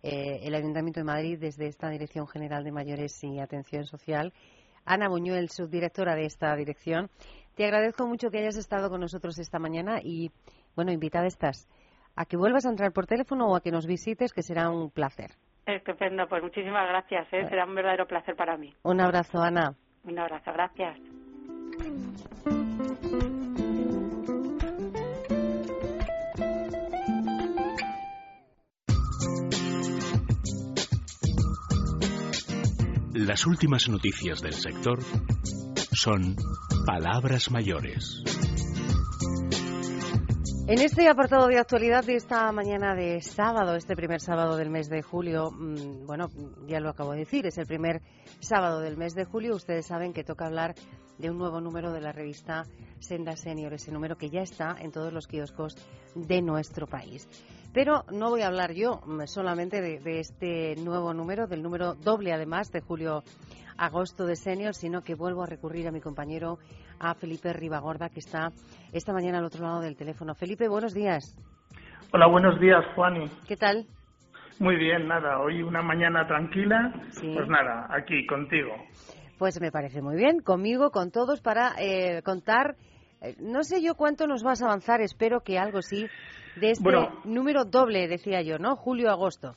[0.03, 4.35] eh, el Ayuntamiento de Madrid desde esta Dirección General de Mayores y Atención Social.
[4.85, 7.09] Ana Buñuel, subdirectora de esta dirección.
[7.55, 10.31] Te agradezco mucho que hayas estado con nosotros esta mañana y
[10.77, 11.69] bueno, invitada estás
[12.17, 14.91] a que vuelvas a entrar por teléfono o a que nos visites, que será un
[14.91, 15.33] placer.
[15.67, 17.47] Estupendo, pues muchísimas gracias, ¿eh?
[17.49, 18.73] será un verdadero placer para mí.
[18.83, 19.75] Un abrazo, Ana.
[20.05, 20.99] Un abrazo, gracias.
[33.15, 34.99] Las últimas noticias del sector
[35.93, 36.37] son
[36.85, 38.23] palabras mayores.
[40.66, 44.88] En este apartado de actualidad de esta mañana de sábado, este primer sábado del mes
[44.88, 46.31] de julio, mm, bueno,
[46.66, 48.00] ya lo acabo de decir, es el primer
[48.40, 49.57] sábado del mes de julio.
[49.57, 50.74] Ustedes saben que toca hablar
[51.18, 52.64] de un nuevo número de la revista
[52.98, 55.77] Senda Senior, ese número que ya está en todos los kioscos
[56.14, 57.29] de nuestro país.
[57.74, 62.33] Pero no voy a hablar yo mm, solamente de, este nuevo número, del número doble
[62.33, 62.81] además de
[63.75, 66.59] julio-agosto de Senior, sino que vuelvo a recurrir a mi compañero,
[66.99, 68.51] a Felipe Ribagorda, que está
[68.93, 70.35] esta mañana al otro lado del teléfono.
[70.35, 71.37] Felipe, buenos días.
[72.13, 73.27] Hola, buenos días, Juani.
[73.49, 73.87] ¿Qué tal?
[74.61, 78.71] Muy bien, nada, hoy una mañana tranquila, pues nada, aquí contigo.
[79.37, 82.77] Pues me parece muy bien, conmigo, con todos, para eh, contar,
[83.21, 86.07] eh, no sé yo cuánto nos vas a avanzar, espero que algo sí,
[86.55, 86.89] de este
[87.25, 88.77] número doble, decía yo, ¿no?
[88.77, 89.57] Julio-agosto.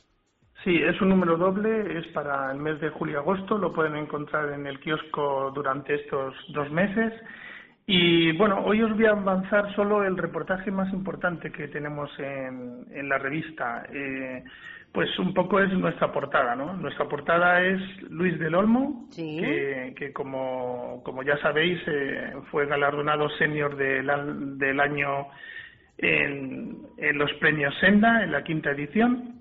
[0.64, 4.66] Sí, es un número doble, es para el mes de julio-agosto, lo pueden encontrar en
[4.66, 7.12] el kiosco durante estos dos meses.
[7.86, 12.84] Y bueno, hoy os voy a avanzar solo el reportaje más importante que tenemos en,
[12.90, 13.86] en la revista.
[13.92, 14.42] Eh,
[14.92, 16.72] pues un poco es nuestra portada, ¿no?
[16.74, 23.28] Nuestra portada es Luis del Olmo, que, que, como, como ya sabéis eh, fue galardonado
[23.38, 25.28] senior del, del año
[25.98, 26.78] en,
[27.14, 29.37] los premios Senda, en la quinta edición.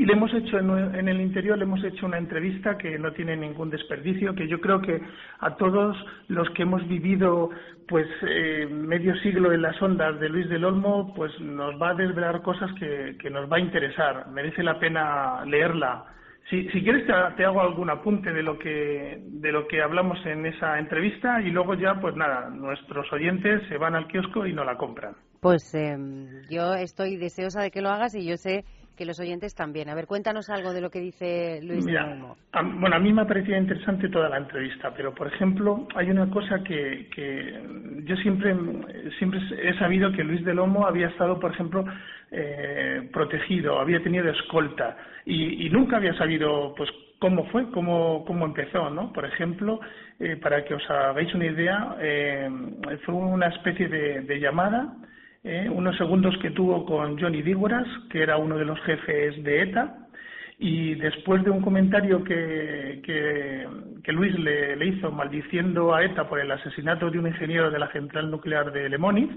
[0.00, 3.36] Y le hemos hecho en, el interior, le hemos hecho una entrevista que no tiene
[3.36, 4.98] ningún desperdicio, que yo creo que
[5.40, 5.94] a todos
[6.28, 7.50] los que hemos vivido
[7.86, 11.94] pues eh, medio siglo en las ondas de Luis del Olmo, pues nos va a
[11.94, 14.26] desvelar cosas que, que nos va a interesar.
[14.28, 16.06] Merece la pena leerla.
[16.48, 20.18] Si, si quieres te, te, hago algún apunte de lo que de lo que hablamos
[20.24, 24.54] en esa entrevista y luego ya pues nada, nuestros oyentes se van al kiosco y
[24.54, 25.14] no la compran.
[25.40, 28.64] Pues em, yo estoy deseosa de que lo hagas y yo sé
[29.00, 29.88] que los oyentes también.
[29.88, 32.04] A ver, cuéntanos algo de lo que dice Luis Mira,
[32.52, 36.28] bueno, a mí me ha parecido interesante toda la entrevista, pero por ejemplo, hay una
[36.28, 37.62] cosa que, que
[38.04, 38.54] yo siempre,
[39.18, 41.82] siempre he sabido que Luis del Olmo había estado, por ejemplo,
[42.30, 48.90] eh, protegido, había tenido escolta y, nunca había sabido, pues, cómo fue, cómo, cómo empezó,
[48.90, 49.14] ¿no?
[49.14, 49.80] Por ejemplo,
[50.18, 52.50] eh, para que os hagáis una idea, eh,
[53.06, 54.92] fue una especie de llamada
[55.44, 55.68] ¿eh?
[55.70, 59.96] unos segundos que tuvo con Johnny Dígoras, que era uno de los jefes de ETA,
[60.58, 66.50] y después de un comentario que, que, Luis le, hizo maldiciendo a ETA por el
[66.50, 69.30] asesinato de un ingeniero de la central nuclear de Lemoniz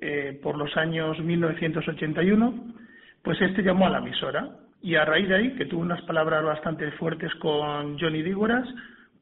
[0.00, 2.74] eh, por los años 1981,
[3.22, 4.48] pues este llamó a la emisora
[4.82, 8.66] y a raíz de ahí, que tuvo unas palabras bastante fuertes con Johnny Dígoras,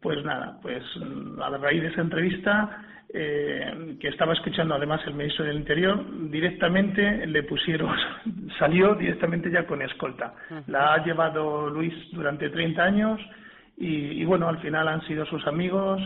[0.01, 0.83] pues nada, pues
[1.43, 2.85] a raíz de esa entrevista
[3.17, 7.95] eh, que estaba escuchando además el ministro del Interior, directamente le pusieron,
[8.59, 10.35] salió directamente ya con escolta.
[10.67, 13.21] La ha llevado Luis durante 30 años
[13.77, 16.03] y, bueno, al final han sido sus amigos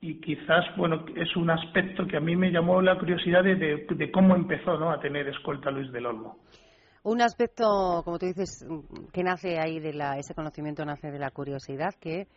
[0.00, 4.36] y quizás, bueno, es un aspecto que a mí me llamó la curiosidad de, cómo
[4.36, 4.92] empezó ¿no?
[4.92, 6.38] a tener escolta Luis del Olmo.
[7.02, 8.64] Un aspecto, como tú dices,
[9.12, 12.28] que nace ahí de la, ese conocimiento nace de la curiosidad que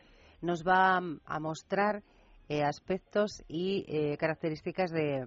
[0.41, 2.01] nos va a mostrar
[2.49, 5.25] eh, aspectos y eh, características de,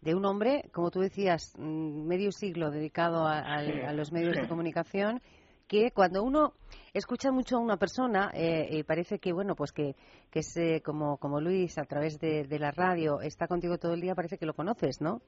[0.00, 5.20] de un hombre, como tú decías, mm, medio siglo dedicado a, los medios de comunicación,
[5.68, 6.54] que cuando uno
[6.94, 9.96] escucha mucho a una persona eh, parece que bueno pues que,
[10.30, 14.14] que es como como Luis a través de, la radio está contigo todo el día
[14.14, 15.22] parece que lo conoces no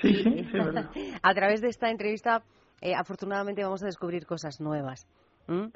[0.00, 0.46] sí sí,
[1.22, 2.42] a través de esta entrevista
[2.96, 5.06] afortunadamente vamos a descubrir cosas nuevas
[5.48, 5.66] ¿Mm?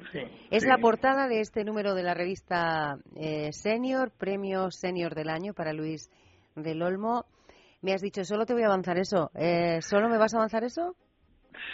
[0.49, 5.53] es la portada de este número de la revista eh, Senior, premio Senior del año
[5.53, 6.09] para Luis
[6.55, 7.25] del Olmo.
[7.81, 9.29] Me has dicho, solo te voy a avanzar eso.
[9.35, 10.95] Eh, ¿Solo me vas a avanzar eso?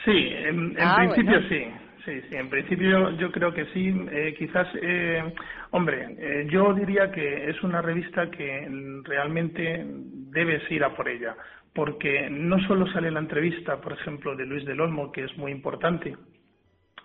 [0.06, 1.66] Sí, en, ah, principio sí.
[2.06, 3.94] Sí, sí, en principio yo creo que sí.
[4.12, 5.24] Eh, quizás, eh,
[5.72, 8.68] hombre, eh, yo diría que es una revista que
[9.04, 11.36] realmente debes ir a por ella,
[11.74, 15.52] porque no solo sale la entrevista, por ejemplo, de Luis del Olmo, que es muy
[15.54, 16.18] importante,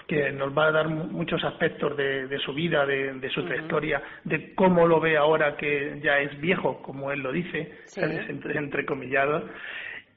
[0.09, 4.87] que nos va a dar muchos aspectos de, su vida, de, su trayectoria, de cómo
[4.87, 9.44] lo ve ahora que ya es viejo, como él lo dice, entre, entrecomillados.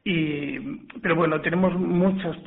[0.05, 0.59] Y,
[1.01, 2.37] pero bueno, tenemos muchas,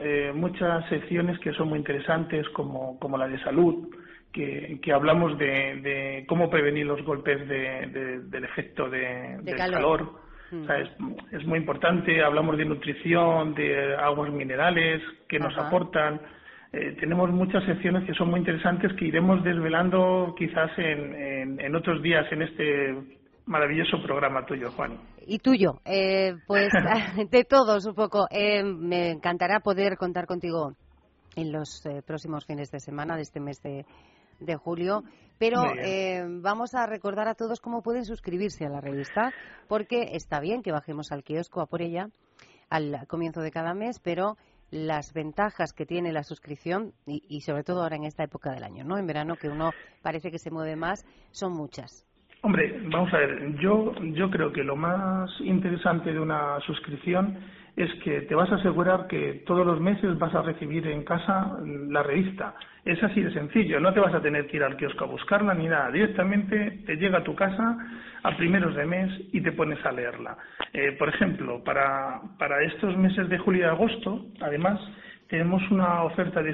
[0.00, 3.86] eh, muchas secciones que son muy interesantes, como, como la de salud,
[4.32, 10.10] que, que hablamos de, cómo prevenir los golpes del efecto del calor.
[10.50, 10.88] es,
[11.32, 12.22] es, muy importante.
[12.22, 16.18] Hablamos de nutrición, de aguas minerales que nos aportan.
[16.74, 22.02] Eh, tenemos muchas secciones que son muy interesantes que iremos desvelando quizás en, en, otros
[22.02, 22.96] días en este
[23.46, 24.98] maravilloso programa tuyo, Juan.
[25.24, 26.72] Y tuyo, eh, pues
[27.30, 28.26] de todos un poco.
[28.28, 30.74] Eh, me encantará poder contar contigo
[31.36, 33.86] en los eh, próximos fines de semana de este mes de,
[34.40, 35.04] de julio.
[35.38, 35.62] Pero
[36.42, 39.32] vamos a recordar a todos cómo pueden suscribirse a la revista,
[39.68, 42.08] porque está bien que bajemos al kiosco a por ella
[42.70, 44.36] al comienzo de cada mes, pero
[44.70, 48.84] las ventajas que tiene la suscripción y, sobre todo ahora en esta época del año,
[48.84, 48.98] ¿no?
[48.98, 49.70] En verano que uno
[50.02, 52.06] parece que se mueve más, son muchas.
[52.42, 57.38] Hombre, vamos a ver, yo, yo creo que lo más interesante de una suscripción
[57.76, 61.58] es que te vas a asegurar que todos los meses vas a recibir en casa
[61.88, 62.54] la revista.
[62.84, 65.54] Es así de sencillo, no te vas a tener que ir al kiosco a buscarla
[65.54, 65.90] ni nada.
[65.90, 67.76] Directamente te llega a tu casa
[68.22, 70.36] a primeros de mes y te pones a leerla.
[70.72, 74.80] Eh, por ejemplo, para, para estos meses de julio y agosto, además,
[75.28, 76.52] tenemos una oferta de,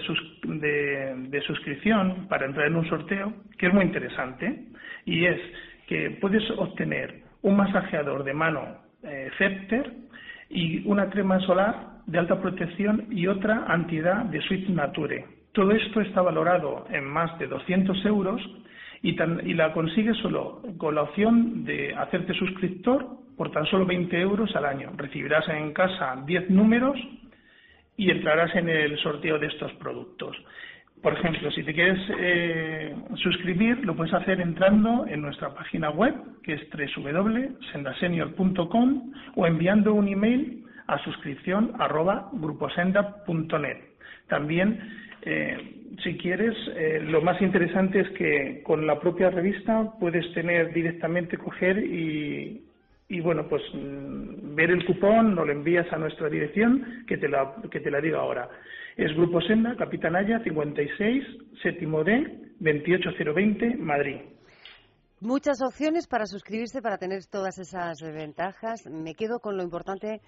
[0.48, 4.68] de, suscripción para entrar en un sorteo que es muy interesante
[5.04, 5.38] y es
[5.86, 9.92] que puedes obtener un masajeador de mano eh, Scepter
[10.50, 15.24] y una crema solar de alta protección y otra antiedad de Sweet Nature.
[15.52, 18.42] Todo esto está valorado en más de 200 euros
[19.02, 19.14] y,
[19.54, 24.66] la consigues solo con la opción de hacerte suscriptor por tan solo 20 euros al
[24.66, 24.90] año.
[24.96, 26.98] Recibirás en casa 10 números
[27.96, 30.36] y entrarás en el sorteo de estos productos.
[31.02, 36.14] Por ejemplo, si te quieres eh, suscribir, lo puedes hacer entrando en nuestra página web,
[36.42, 42.30] que es www.sendasenior.com o enviando un email a suscripción arroba
[44.28, 44.78] También,
[45.22, 45.56] eh,
[46.02, 51.38] si quieres, eh, lo más interesante es que con la propia revista puedes tener directamente,
[51.38, 52.62] coger y,
[53.08, 57.26] y bueno, pues mm, ver el cupón, nos lo envías a nuestra dirección, que te
[57.28, 58.50] la, que te la digo ahora.
[59.00, 61.24] Es Grupo Senda, Capitanaya, 56,
[61.62, 64.16] séptimo D, 28020, Madrid.
[65.20, 68.84] Muchas opciones para suscribirse, para tener todas esas ventajas.
[68.84, 70.20] Me quedo con lo importante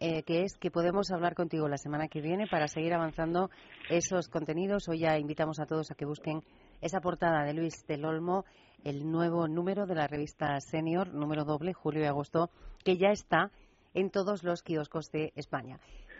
[0.00, 3.50] eh, que es que podemos hablar contigo la semana que viene para seguir avanzando
[3.90, 4.88] esos contenidos.
[4.88, 6.40] Hoy ya invitamos a todos a que busquen
[6.80, 8.46] esa portada de Luis del Olmo,
[8.84, 12.48] el nuevo número de la revista Senior, número doble, julio y agosto,
[12.86, 13.50] que ya está
[13.92, 15.78] en todos los kioscos de España.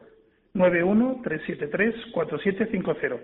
[0.54, 3.18] 91-373-4750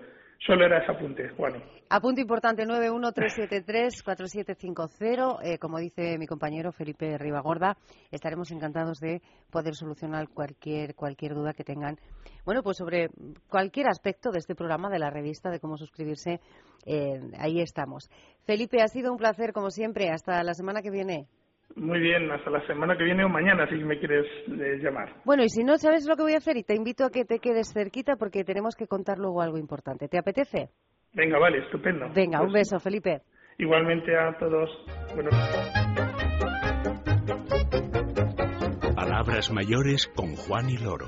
[0.45, 1.63] Solo era ese apunte, Juan.
[1.89, 5.39] Apunte importante, 913734750.
[5.43, 7.75] Eh, como dice mi compañero Felipe Ribagorda,
[8.09, 9.21] estaremos encantados de
[9.51, 11.97] poder solucionar cualquier, cualquier duda que tengan.
[12.45, 13.09] Bueno, pues sobre
[13.49, 16.39] cualquier aspecto de este programa, de la revista, de cómo suscribirse,
[16.85, 18.09] eh, ahí estamos.
[18.45, 20.09] Felipe, ha sido un placer, como siempre.
[20.09, 21.27] Hasta la semana que viene.
[21.75, 25.13] Muy bien, hasta la semana que viene o mañana, si me quieres eh, llamar.
[25.23, 27.25] Bueno, y si no sabes lo que voy a hacer, y te invito a que
[27.25, 30.07] te quedes cerquita porque tenemos que contar luego algo importante.
[30.07, 30.69] ¿Te apetece?
[31.13, 32.07] Venga, vale, estupendo.
[32.13, 33.21] Venga, un pues beso, Felipe.
[33.57, 34.69] Igualmente a todos.
[38.95, 41.07] Palabras mayores con Juan y Loro.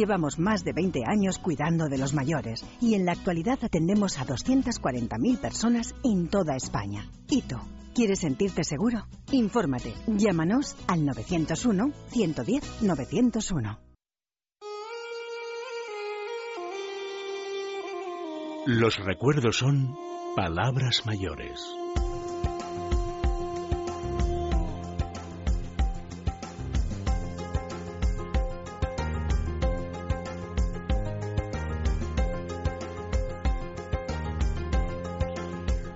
[0.01, 4.25] Llevamos más de 20 años cuidando de los mayores y en la actualidad atendemos a
[4.25, 7.05] 240.000 personas en toda España.
[7.29, 7.43] ¿Y?
[7.93, 9.05] ¿Quieres sentirte seguro?
[9.31, 9.93] Infórmate.
[10.07, 13.79] Llámanos al 901 110 901.
[18.65, 19.95] Los recuerdos son
[20.35, 21.80] palabras mayores.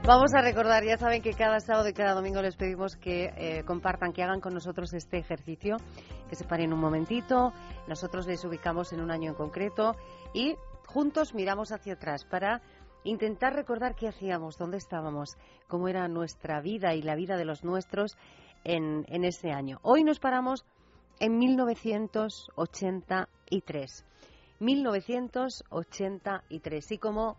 [0.08, 3.64] Vamos a recordar, ya saben que cada sábado y cada domingo les pedimos que eh,
[3.66, 5.78] compartan, que hagan con nosotros este ejercicio,
[6.30, 7.53] que se paren un momentito,
[7.88, 9.95] nosotros les ubicamos en un año en concreto
[10.32, 12.62] y juntos miramos hacia atrás para
[13.03, 17.64] intentar recordar qué hacíamos, dónde estábamos, cómo era nuestra vida y la vida de los
[17.64, 18.16] nuestros
[18.64, 19.80] en, en ese año.
[19.82, 20.68] Hoy nos paramos
[21.20, 24.06] en 1983.
[24.60, 26.91] 1983.
[26.91, 27.38] Y como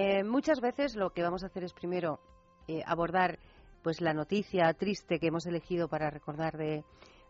[0.00, 2.20] eh, muchas veces lo que vamos a hacer es primero
[2.68, 3.40] eh, abordar
[3.82, 6.84] pues la noticia triste que hemos elegido para recordar de,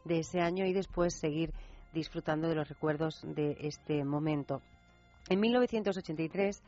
[0.07, 1.55] ese año y después seguir
[1.95, 4.61] disfrutando de los recuerdos de este momento.
[5.31, 6.63] En 1983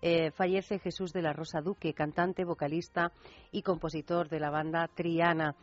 [0.00, 3.10] eh, fallece Jesús de la Rosa Duque, cantante, vocalista
[3.50, 5.56] y compositor de la banda Triana.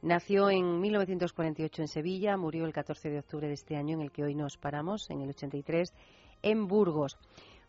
[0.00, 4.12] Nació en 1948 en Sevilla, murió el 14 de octubre de este año en el
[4.12, 5.92] que hoy nos paramos, en el 83,
[6.40, 7.18] en Burgos.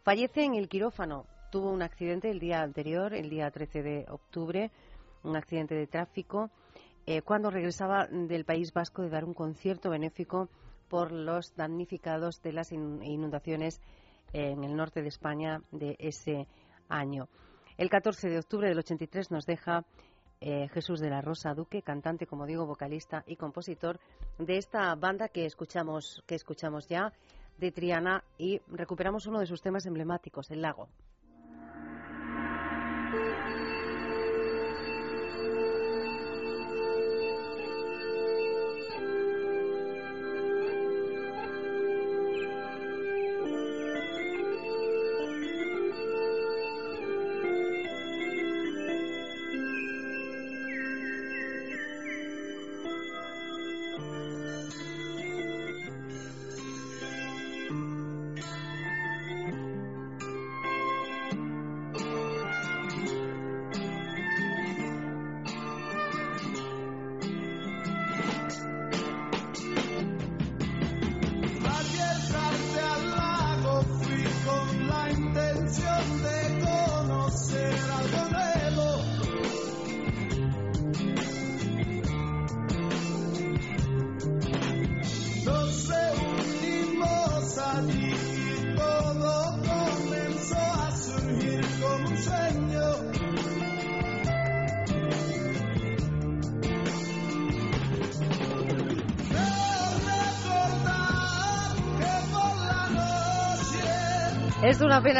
[0.04, 1.26] Fallece en el quirófano.
[1.50, 4.70] Tuvo un accidente el día anterior, el día 13 de octubre,
[5.24, 6.50] un accidente de tráfico,
[7.06, 10.50] eh, cuando regresaba del País Vasco de dar un concierto benéfico
[10.90, 13.80] por los damnificados de las inundaciones
[14.34, 16.48] en el norte de España de ese
[16.90, 17.30] año.
[17.78, 19.86] El 14 de octubre del 83 nos deja
[20.42, 24.00] eh, Jesús de la Rosa Duque, cantante, como digo, vocalista y compositor
[24.38, 27.14] de esta banda que escuchamos, que escuchamos ya,
[27.58, 30.90] de Triana, y recuperamos uno de sus temas emblemáticos, El Lago.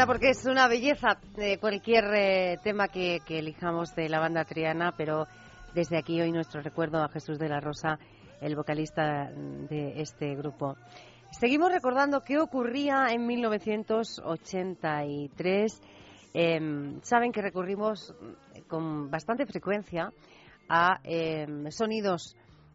[0.08, 5.26] Porque es una belleza de cualquier eh, tema que, elijamos de la banda Triana, pero
[5.74, 7.98] desde aquí hoy nuestro recuerdo a Jesús de la Rosa,
[8.40, 9.30] el vocalista
[9.68, 10.78] de este grupo.
[11.38, 15.82] Seguimos recordando qué ocurría en 1983.
[16.32, 18.14] Em, saben que recurrimos
[18.66, 20.10] con bastante frecuencia
[20.70, 22.34] a em, sonidos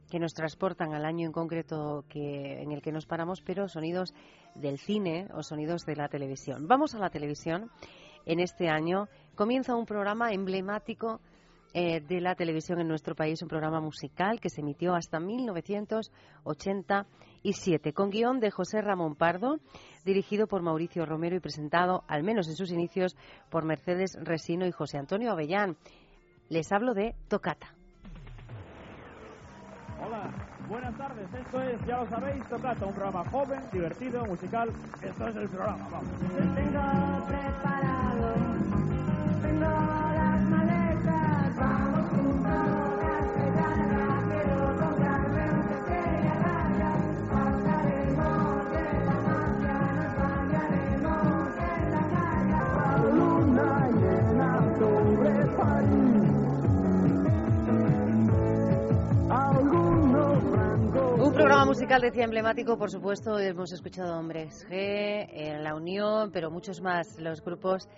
[0.09, 4.13] que nos transportan al año en concreto que, en el que nos paramos, pero sonidos
[4.55, 6.67] del cine o sonidos de la televisión.
[6.67, 7.69] Vamos a la televisión.
[8.25, 11.19] En este año comienza un programa emblemático
[11.75, 17.93] eh, de la televisión en nuestro país, un programa musical que se emitió hasta 1987,
[17.93, 19.57] con guion de José Ramón Pardo,
[20.05, 23.17] dirigido por Mauricio Romero y presentado, al menos en sus inicios,
[23.49, 25.75] por Mercedes Resino y José Antonio Avellán.
[26.47, 27.73] Les hablo de Tocata.
[30.05, 30.23] Hola,
[30.67, 31.25] buenas tardes.
[31.33, 34.69] Esto es, ya lo sabéis, Tocata, un programa joven, divertido, musical.
[35.01, 36.11] Esto es el programa, vamos.
[36.55, 36.81] tengo
[37.27, 38.33] preparado,
[39.41, 39.92] tengo
[61.73, 67.19] musical, decía emblemático, por supuesto, hemos escuchado Hombres G, eh, La Unión, pero muchos más,
[67.19, 67.89] los grupos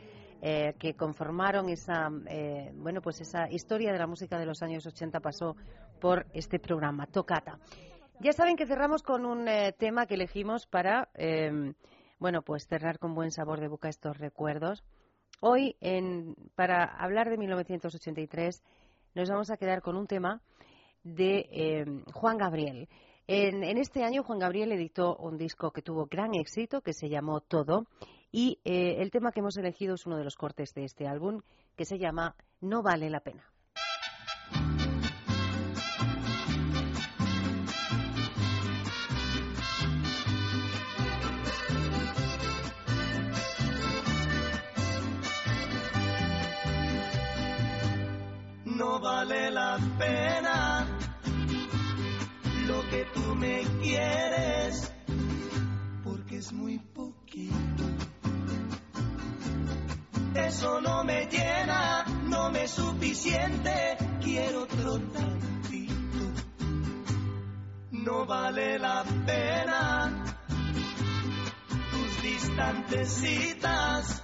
[0.41, 4.86] eh, que conformaron esa, eh, bueno, pues esa historia de la música de los años
[4.86, 5.57] 80 pasó
[5.99, 7.59] por este programa, Tocata.
[8.21, 9.45] Ya saben que cerramos con un
[9.78, 11.09] tema que elegimos para,
[12.17, 14.86] bueno, pues cerrar con buen sabor de boca estos recuerdos.
[15.41, 18.63] Hoy, en, para hablar de 1983,
[19.15, 20.41] nos vamos a quedar con un tema
[21.03, 22.88] de Juan Gabriel.
[23.28, 27.41] En, este año Juan Gabriel editó un disco que tuvo gran éxito, que se llamó
[27.41, 27.88] Todo,
[28.32, 31.41] y eh, el tema que hemos elegido es uno de los cortes de este álbum,
[31.76, 33.43] que se llama No vale la pena.
[48.65, 50.84] No vale la pena
[52.89, 54.91] que tú me quieres,
[56.03, 57.83] porque es muy poquito.
[60.36, 65.95] eso no me llena, no me es suficiente, quiero otro tantito.
[67.91, 70.23] No vale la pena
[71.91, 74.23] tus distantes citas,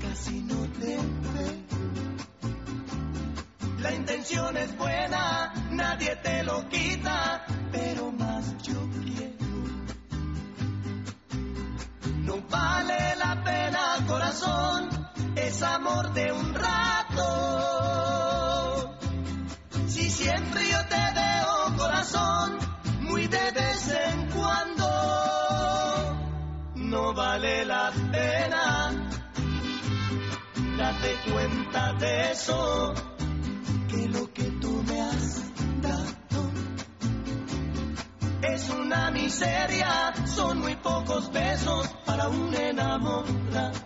[0.00, 1.60] casi no te veo.
[3.80, 9.56] La intención es buena, nadie te lo quita, pero más yo quiero.
[12.26, 14.90] No vale la pena, corazón,
[15.36, 17.24] es amor de un rato.
[19.88, 22.58] Si siempre yo te veo, corazón,
[23.00, 24.86] muy de vez en cuando,
[26.76, 28.92] no vale la pena.
[30.78, 32.94] Date cuenta de eso,
[33.88, 35.49] que lo que tú me has
[38.54, 43.80] es una miseria, son muy pocos besos para un enamorado.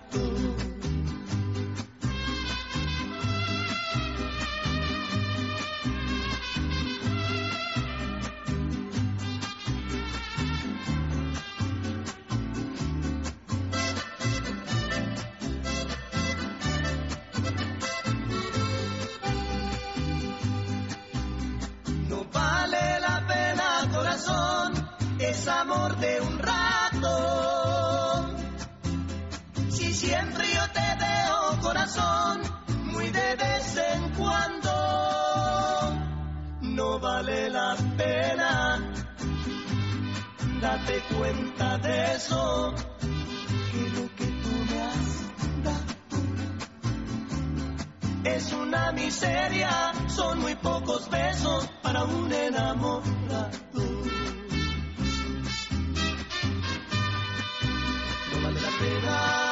[32.87, 34.71] Muy de vez en cuando,
[36.63, 38.81] no vale la pena.
[40.63, 45.27] Date cuenta de eso, que lo que tú me has
[45.63, 46.23] dado
[48.25, 53.53] es una miseria, son muy pocos besos para un enamorado.
[58.33, 59.44] No vale la pena.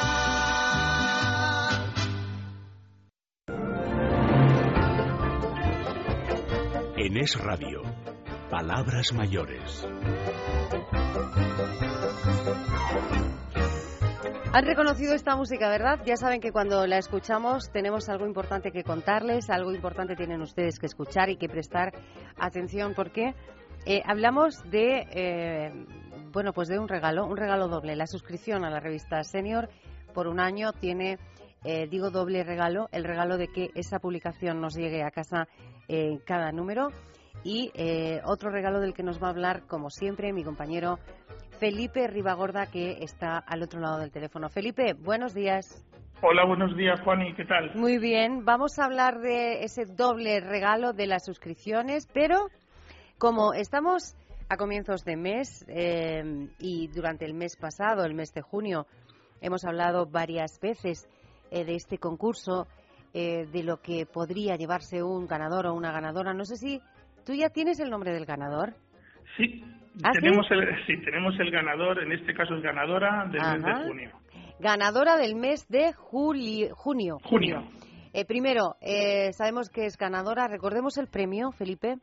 [7.13, 7.83] En Es Radio,
[8.49, 9.87] Palabras Mayores.
[14.51, 15.99] Han reconocido esta música, ¿verdad?
[16.07, 20.79] Ya saben que cuando la escuchamos tenemos algo importante que contarles, algo importante tienen ustedes
[20.79, 21.93] que escuchar y que prestar
[22.35, 23.35] atención porque
[23.85, 25.85] eh, hablamos de, eh,
[26.31, 27.95] bueno, pues de un regalo, un regalo doble.
[27.95, 29.69] La suscripción a la revista Senior
[30.15, 31.19] por un año tiene,
[31.63, 35.47] eh, digo doble regalo, el regalo de que esa publicación nos llegue a casa
[35.87, 36.89] en cada número
[37.43, 40.99] y eh, otro regalo del que nos va a hablar, como siempre, mi compañero
[41.59, 44.49] Felipe Ribagorda, que está al otro lado del teléfono.
[44.49, 45.85] Felipe, buenos días.
[46.21, 47.75] Hola, buenos días, Juani, ¿qué tal?
[47.75, 52.47] Muy bien, vamos a hablar de ese doble regalo de las suscripciones, pero
[53.17, 54.15] como estamos
[54.47, 58.87] a comienzos de mes eh, y durante el mes pasado, el mes de junio,
[59.41, 61.22] hemos hablado varias veces eh,
[61.65, 62.67] de este concurso,
[63.13, 66.33] eh, de lo que podría llevarse un ganador o una ganadora.
[66.33, 66.81] No sé si
[67.25, 68.73] tú ya tienes el nombre del ganador.
[69.37, 69.63] Sí,
[70.03, 70.53] ¿Ah, tenemos sí?
[70.55, 74.11] el, sí, tenemos el ganador, en este caso es ganadora del mes de junio.
[74.59, 77.17] Ganadora del mes de juli- junio.
[77.23, 77.63] Junio.
[78.13, 80.47] Eh, primero, eh, sabemos que es ganadora.
[80.47, 81.95] Recordemos el premio, Felipe.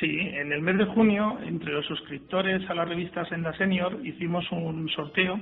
[0.00, 4.50] Sí, en el mes de junio, entre los suscriptores a la revista Senda Senior, hicimos
[4.50, 5.38] un sorteo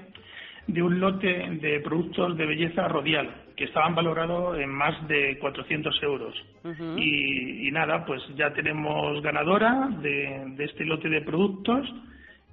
[0.72, 1.28] de un lote
[1.60, 6.34] de productos de belleza rodial que estaban valorados en más de 400 euros.
[6.96, 11.86] Y, y nada, pues ya tenemos ganadora de, de este lote de productos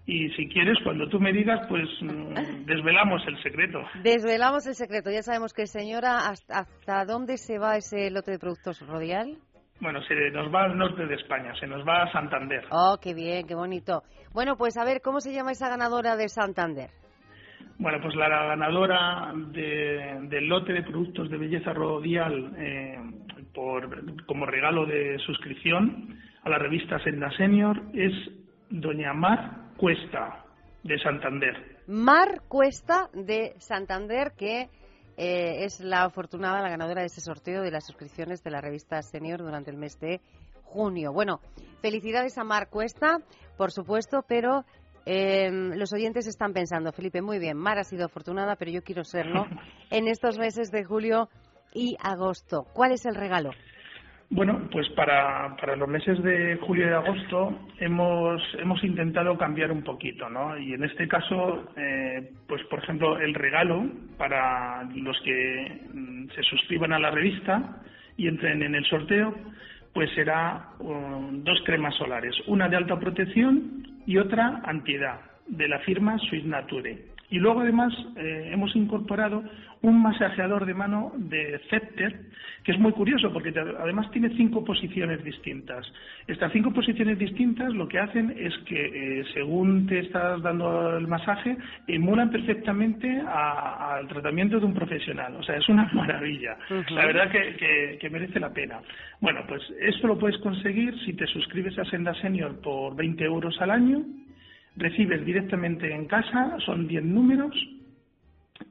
[0.08, 2.34] y si quieres, cuando tú me digas, pues mm,
[2.66, 3.80] desvelamos el secreto.
[4.02, 5.12] Desvelamos el secreto.
[5.12, 9.38] Ya sabemos que, señora, ¿hasta, hasta dónde se va ese lote de productos Rodial?
[9.82, 12.66] Bueno, se nos va al norte de España, se nos va a Santander.
[12.72, 14.02] Oh, qué bien, qué bonito.
[14.34, 16.90] Bueno, pues a ver, ¿cómo se llama esa ganadora de Santander?
[17.80, 23.00] Bueno, pues la ganadora de- del lote de productos de belleza rodial eh,
[23.54, 28.14] por, como regalo de suscripción a la revista Senda Senior es
[28.70, 30.44] doña Mar Cuesta,
[30.84, 31.78] de Santander.
[31.88, 34.70] Mar Cuesta de Santander, que
[35.18, 39.02] eh, es la afortunada, la ganadora de ese sorteo de las suscripciones de la revista
[39.02, 40.20] Senior durante el mes de
[40.64, 41.14] junio.
[41.14, 41.40] Bueno,
[41.82, 43.20] felicidades a Mar Cuesta,
[43.58, 44.64] por supuesto, pero
[45.10, 49.06] eh, los oyentes están pensando, Felipe, muy bien, Mar ha sido afortunada, pero yo quiero
[49.06, 49.48] serlo
[49.90, 51.30] en estos meses de julio
[51.74, 52.66] y agosto.
[52.74, 53.52] ¿Cuál es el regalo?
[54.30, 59.82] Bueno, pues para, para los meses de julio y agosto hemos, hemos intentado cambiar un
[59.82, 60.58] poquito, ¿no?
[60.58, 66.44] Y en este caso, eh, pues por ejemplo, el regalo para los que mm, se
[66.44, 67.82] suscriban a la revista
[68.18, 69.34] y entren en el sorteo,
[69.94, 75.80] pues será um, dos cremas solares, una de alta protección y otra antiedad, de la
[75.80, 76.98] firma Swiss Nature.
[77.30, 79.44] Y luego además eh, hemos incorporado
[79.82, 82.22] un masajeador de mano de Scepter,
[82.64, 85.86] que es muy curioso porque además tiene cinco posiciones distintas.
[86.26, 91.08] Estas cinco posiciones distintas lo que hacen es que eh, según te estás dando el
[91.08, 91.58] masaje,
[91.88, 95.36] emulan perfectamente al tratamiento de un profesional.
[95.36, 96.58] O sea, es una maravilla.
[96.92, 98.80] La verdad que, que, merece la pena.
[99.20, 103.62] Bueno, pues esto lo puedes conseguir si te suscribes a Senda Senior por 20 euros
[103.62, 104.04] al año
[104.78, 107.54] recibes directamente en casa, son 10 números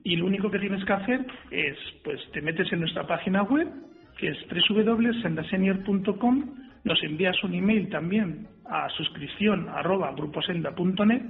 [0.05, 3.69] y lo único que tienes que hacer es, pues te metes en nuestra página web,
[4.19, 6.55] que es www.sendasenior.com,
[6.85, 11.23] nos envías un email también a suscripción arroba gruposenda.net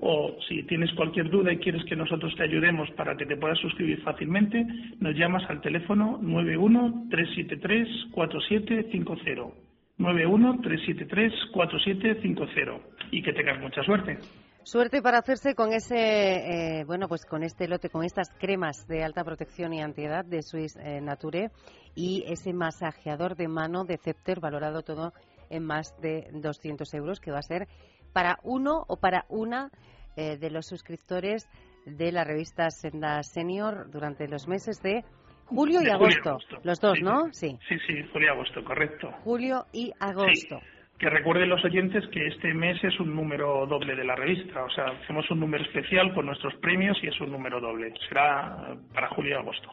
[0.00, 3.58] o si tienes cualquier duda y quieres que nosotros te ayudemos para que te puedas
[3.58, 4.66] suscribir fácilmente,
[5.00, 9.75] nos llamas al teléfono 91 373 4750.
[9.98, 12.80] 913734750
[13.10, 14.18] y que tengas mucha suerte.
[14.62, 19.04] Suerte para hacerse con ese, eh, bueno, pues con este lote, con estas cremas de
[19.04, 21.52] alta protección y antiedad de Swiss eh, Nature
[21.94, 25.12] y ese masajeador de mano de Cepter valorado todo
[25.50, 27.68] en más de 200 euros que va a ser
[28.12, 29.70] para uno o para una
[30.16, 31.48] eh, de los suscriptores
[31.84, 35.04] de la revista Senda Senior durante los meses de
[35.46, 36.38] Julio y agosto.
[36.62, 37.32] Los dos, ¿no?
[37.32, 37.58] Sí.
[37.68, 39.10] Sí, sí, julio y agosto, correcto.
[39.24, 40.60] Julio y agosto.
[40.98, 44.64] Que recuerden los oyentes que este mes es un número doble de la revista.
[44.64, 47.92] O sea, hacemos un número especial con nuestros premios y es un número doble.
[48.08, 49.70] Será para julio y agosto.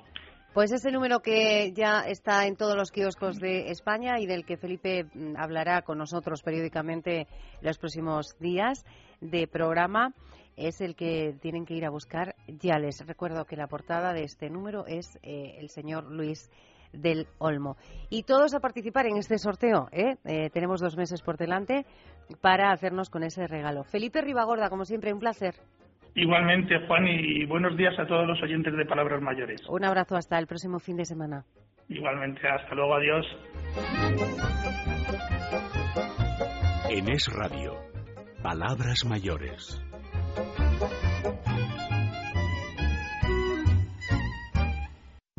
[0.54, 4.58] Pues ese número que ya está en todos los kioscos de España y del que
[4.58, 7.26] Felipe mm, hablará con nosotros periódicamente
[7.62, 8.86] los próximos días
[9.20, 10.14] de programa
[10.58, 12.36] es el que tienen que ir a buscar.
[12.48, 16.50] Ya les recuerdo que la portada de este número es eh, el señor Luis
[16.94, 17.76] del Olmo.
[18.10, 19.90] Y todos a participar en este sorteo.
[19.92, 20.16] ¿eh?
[20.26, 20.50] ¿eh?
[20.52, 21.86] tenemos dos meses por delante
[22.42, 23.84] para hacernos con ese regalo.
[23.84, 25.56] Felipe Ribagorda, como siempre, un placer.
[26.16, 29.62] Igualmente, Juan, y buenos días a todos los oyentes de Palabras Mayores.
[29.68, 31.44] Un abrazo hasta el próximo fin de semana.
[31.90, 33.26] Igualmente, hasta luego, adiós.
[36.92, 37.74] En Es Radio,
[38.44, 39.82] Palabras Mayores.
[40.36, 41.33] Thank you.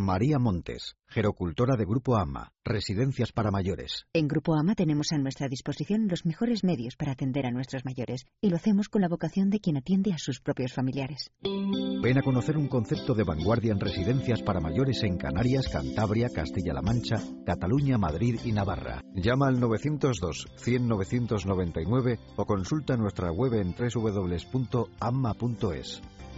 [0.04, 4.06] María Montes, gerocultora de Grupo AMA, Residencias para Mayores.
[4.12, 8.26] En Grupo AMA tenemos a nuestra disposición los mejores medios para atender a nuestros mayores
[8.40, 11.32] y lo hacemos con la vocación de quien atiende a sus propios familiares.
[11.42, 16.82] Ven a conocer un concepto de vanguardia en residencias para mayores en Canarias, Cantabria, Castilla-La
[16.82, 19.00] Mancha, Cataluña, Madrid y Navarra.
[19.14, 24.82] Llama al 902 100 999 o consulta nuestra web en www.amma.es.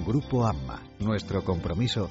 [0.07, 2.11] Grupo AMA, nuestro compromiso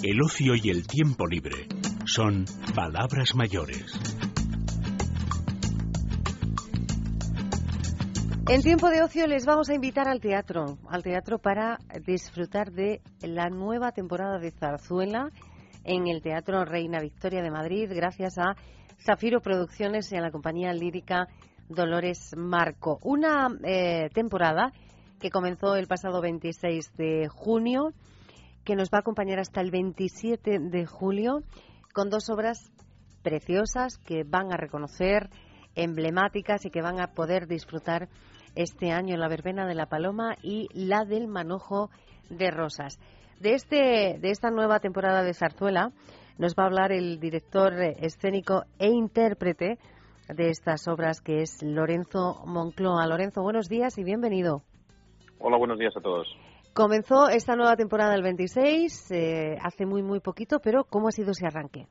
[0.00, 1.66] El ocio y el tiempo libre
[2.06, 3.98] son palabras mayores.
[8.48, 13.00] En tiempo de ocio les vamos a invitar al teatro, al teatro para disfrutar de
[13.22, 15.32] la nueva temporada de Zarzuela
[15.82, 18.54] en el Teatro Reina Victoria de Madrid, gracias a
[19.04, 21.26] Zafiro Producciones y a la compañía lírica
[21.68, 23.00] Dolores Marco.
[23.02, 24.72] Una eh, temporada
[25.18, 27.92] que comenzó el pasado 26 de junio
[28.68, 31.40] que nos va a acompañar hasta el 27 de julio
[31.94, 32.70] con dos obras
[33.22, 35.30] preciosas que van a reconocer,
[35.74, 38.10] emblemáticas y que van a poder disfrutar
[38.56, 41.88] este año la verbena de la paloma y la del manojo
[42.28, 43.00] de rosas.
[43.40, 45.92] De, este, de esta nueva temporada de zarzuela
[46.36, 49.78] nos va a hablar el director escénico e intérprete
[50.28, 53.06] de estas obras que es Lorenzo Moncloa.
[53.06, 54.60] Lorenzo, buenos días y bienvenido.
[55.38, 56.28] Hola, buenos días a todos.
[56.72, 61.32] Comenzó esta nueva temporada el 26, eh, hace muy, muy poquito, pero ¿cómo ha sido
[61.32, 61.88] ese arranque?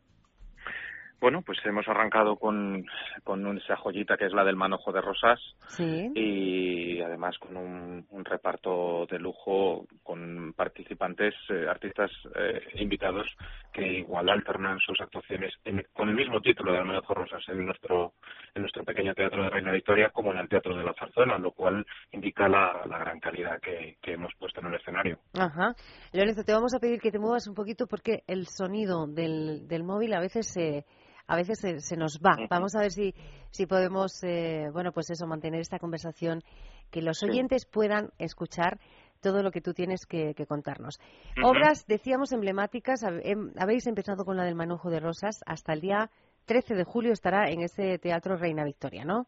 [1.20, 2.86] Bueno, pues hemos arrancado con,
[3.24, 5.40] con esa joyita que es la del manojo de rosas
[5.80, 13.26] y además con un, reparto de lujo con participantes, eh, artistas eh, invitados
[13.72, 15.54] que igual alternan sus actuaciones
[15.94, 18.14] con el mismo título de manojo de rosas en nuestro
[18.54, 21.52] en nuestro pequeño teatro de Reina Victoria como en el teatro de la Zarzuela, lo
[21.52, 25.20] cual indica la, gran calidad que, hemos puesto en el escenario.
[25.38, 25.76] Ajá.
[26.14, 29.84] Lorenzo, te vamos a pedir que te muevas un poquito porque el sonido del, del
[29.84, 30.86] móvil a veces se
[31.28, 32.38] a veces se, nos va.
[32.50, 33.14] Vamos a ver si,
[33.52, 36.42] si podemos, eh, bueno, pues eso, mantener esta conversación,
[36.90, 38.80] que los oyentes puedan escuchar
[39.22, 41.00] todo lo que tú tienes que, contarnos.
[41.44, 43.04] Obras, decíamos, emblemáticas.
[43.04, 45.42] Em, habéis empezado con la del Manojo de Rosas.
[45.46, 46.10] Hasta el día
[46.46, 49.28] 13 de julio estará en ese Teatro Reina Victoria, ¿no?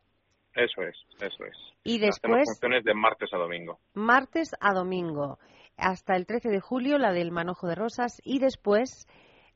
[0.56, 1.58] Eso es, eso es.
[1.84, 2.44] Y después...
[2.46, 3.80] funciones de martes a domingo.
[3.94, 5.38] Martes a domingo.
[5.78, 9.08] Hasta el 13 de julio la del Manojo de Rosas y después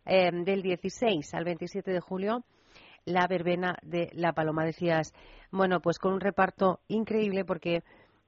[0.05, 2.43] em, del 16 al 27 de julio
[3.05, 4.65] la verbena de La Paloma.
[4.65, 5.13] Decías,
[5.51, 7.83] bueno, pues con un reparto increíble porque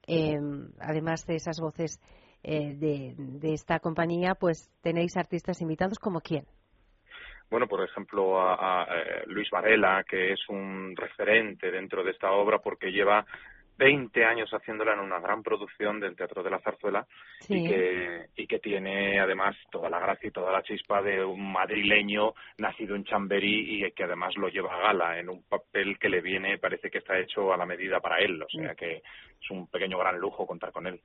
[0.06, 2.00] em, además de esas voces
[2.42, 6.46] eh, de, de esta compañía, pues tenéis artistas invitados como quién
[7.50, 12.58] bueno, por ejemplo, a, eh, Luis Varela, que es un referente dentro de esta obra
[12.58, 13.24] porque lleva
[13.78, 17.06] 20 años haciéndola en una gran producción del Teatro de la Zarzuela
[17.48, 21.52] y, que, y que tiene además toda la gracia y toda la chispa de un
[21.52, 26.08] madrileño nacido en Chamberí y que además lo lleva a gala en un papel que
[26.08, 29.50] le viene, parece que está hecho a la medida para él, o sea que es
[29.50, 31.00] un pequeño gran lujo contar con él.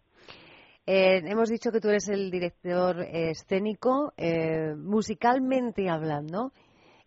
[0.85, 4.13] Eh, hemos dicho que tú eres el director escénico.
[4.17, 6.51] Eh, musicalmente hablando,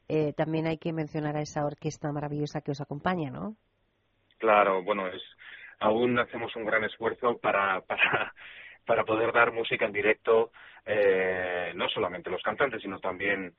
[0.08, 3.56] eh, también hay que mencionar a esa orquesta maravillosa que os acompaña, ¿no?
[4.38, 5.22] Claro, bueno, es,
[5.80, 8.34] aún hacemos un gran esfuerzo para, para,
[8.86, 10.50] para poder dar música en directo,
[11.74, 13.54] no solamente los cantantes, sino también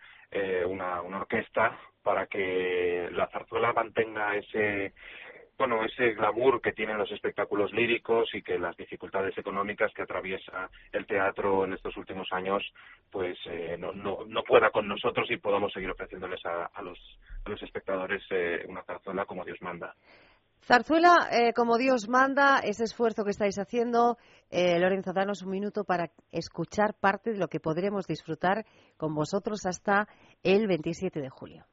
[0.67, 4.93] una, una orquesta, para que la zarzuela mantenga ese
[5.57, 10.69] bueno, ese glamour que tienen los espectáculos líricos y que las dificultades económicas que atraviesa
[10.91, 12.61] el teatro en estos últimos años,
[13.09, 16.99] pues eh, no, no, no, pueda con nosotros y podamos seguir ofreciéndoles a, a, los,
[17.45, 19.95] a los espectadores eh, una zarzuela como Dios manda.
[20.65, 24.17] Zarzuela, eh, como Dios manda, ese esfuerzo que estáis haciendo,
[24.51, 28.65] Lorenzo, danos un minuto para escuchar parte de lo que podremos disfrutar
[28.97, 30.07] con vosotros hasta
[30.43, 31.65] el 27 de julio.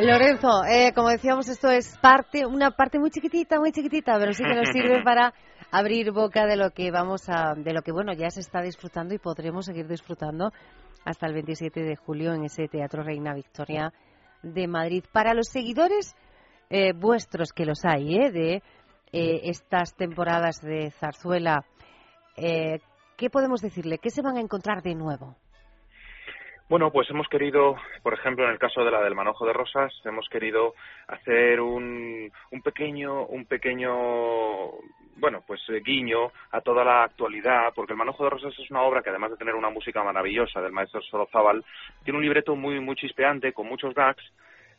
[0.00, 4.42] Lorenzo, eh, como decíamos, esto es parte, una parte muy chiquitita, muy chiquitita, pero sí
[4.44, 5.32] que nos sirve para
[5.70, 9.14] abrir boca de lo que vamos a, de lo que bueno ya se está disfrutando
[9.14, 10.52] y podremos seguir disfrutando
[11.04, 13.92] hasta el 27 de julio en ese Teatro Reina Victoria
[14.42, 15.04] de Madrid.
[15.12, 16.14] Para los seguidores
[16.68, 18.54] eh, vuestros que los hay, eh, de
[19.12, 21.64] eh, estas temporadas de zarzuela,
[22.36, 23.98] ¿qué podemos decirle?
[23.98, 25.36] ¿Qué se van a encontrar de nuevo?
[26.68, 29.92] Bueno, pues hemos querido, por ejemplo, en el caso de la del manojo de rosas,
[30.04, 30.74] hemos querido
[31.06, 34.72] hacer un, un pequeño, un pequeño,
[35.14, 38.82] bueno, pues eh, guiño a toda la actualidad, porque el manojo de rosas es una
[38.82, 41.64] obra que además de tener una música maravillosa del maestro Sorozábal,
[42.02, 44.24] tiene un libreto muy, muy chispeante, con muchos gags,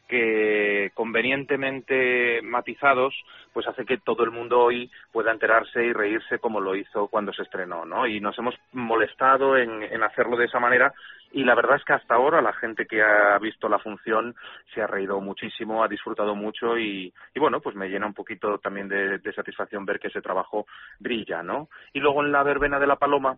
[0.08, 3.14] que convenientemente matizados
[3.54, 7.34] pues hace que todo el mundo hoy pueda enterarse y reírse como lo hizo cuando
[7.34, 8.06] se estrenó, ¿no?
[8.06, 10.94] Y nos hemos molestado en, hacerlo de esa manera
[11.32, 14.36] y la verdad es que hasta ahora la gente que ha visto la función
[14.74, 18.60] se ha reído muchísimo, ha disfrutado mucho y, y bueno, pues me llena un poquito
[18.60, 20.68] también de, de satisfacción ver que ese trabajo
[21.00, 21.68] brilla, ¿no?
[21.94, 23.38] Y luego en la verbena de la paloma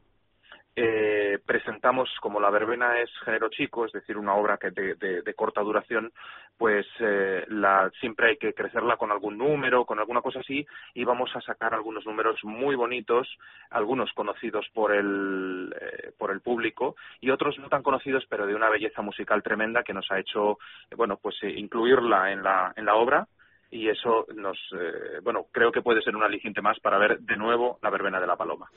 [0.82, 5.34] eh, presentamos, como la verbena es género chico, es decir, una obra que de, de,
[5.34, 6.11] corta duración,
[6.57, 11.03] pues eh, la, siempre hay que crecerla con algún número, con alguna cosa así, y
[11.03, 13.27] vamos a sacar algunos números muy bonitos,
[13.69, 18.55] algunos conocidos por el, eh, por el público y otros no tan conocidos, pero de
[18.55, 20.59] una belleza musical tremenda que nos ha hecho,
[20.95, 23.27] bueno, pues eh, incluirla en la, en la obra
[23.71, 27.38] y eso nos, eh, bueno, creo que puede ser un aliciente más para ver de
[27.38, 28.69] nuevo la verbena de la paloma.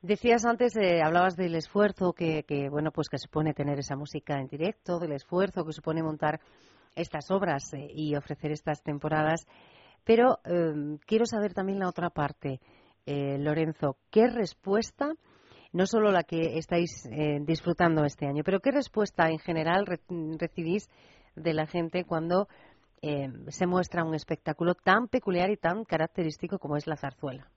[0.00, 4.38] Decías antes, eh, hablabas del esfuerzo que, que, bueno, pues que supone tener esa música
[4.38, 6.40] en directo, del esfuerzo que supone montar
[6.94, 9.44] estas obras eh, y ofrecer estas temporadas.
[10.04, 12.60] Pero em, quiero saber también la otra parte,
[13.06, 13.96] eh, Lorenzo.
[14.08, 15.14] ¿Qué respuesta,
[15.72, 17.08] no solo la que estáis
[17.42, 19.84] disfrutando este año, pero qué respuesta en general
[20.38, 20.88] recibís
[21.34, 22.46] de la gente cuando
[23.02, 27.50] em, se muestra un espectáculo tan peculiar y tan característico como es la zarzuela?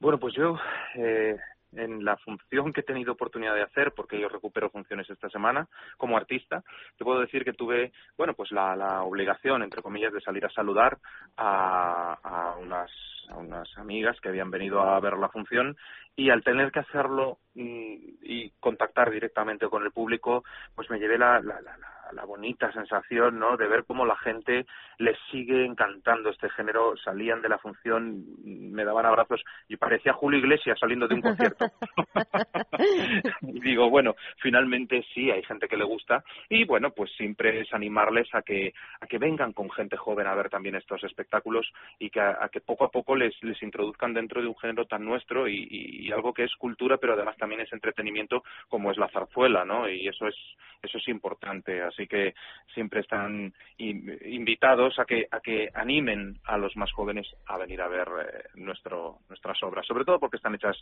[0.00, 0.58] Bueno, pues yo,
[0.94, 1.36] eh,
[1.72, 5.68] en la función que he tenido oportunidad de hacer, porque yo recupero funciones esta semana
[5.98, 6.64] como artista,
[6.96, 10.98] te puedo decir que tuve, bueno, pues la, obligación, entre comillas, de salir a saludar
[11.36, 15.76] a, a unas amigas que habían venido a ver la función
[16.16, 20.44] y al tener que hacerlo y, contactar directamente con el público,
[20.74, 21.76] pues me llevé la, la, la,
[22.12, 23.56] la bonita sensación, ¿no?
[23.56, 24.66] De ver cómo la gente
[24.98, 26.96] les sigue encantando este género.
[26.98, 31.66] Salían de la función, me daban abrazos y parecía Julio Iglesias saliendo de un concierto.
[33.42, 37.72] y digo, bueno, finalmente sí, hay gente que le gusta y bueno, pues siempre es
[37.72, 42.10] animarles a que a que vengan con gente joven a ver también estos espectáculos y
[42.10, 45.48] que a, que poco a poco les les introduzcan dentro de un género tan nuestro
[45.48, 49.64] y, y, algo que es cultura, pero además también es entretenimiento como es la zarzuela,
[49.64, 49.88] ¿no?
[49.88, 50.36] Y eso es
[50.82, 51.82] eso es importante.
[51.82, 52.34] Así que
[52.74, 57.88] siempre están invitados a que, a que animen a los más jóvenes a venir a
[57.88, 60.76] ver eh, nuestro, nuestras obras, sobre todo porque están hechas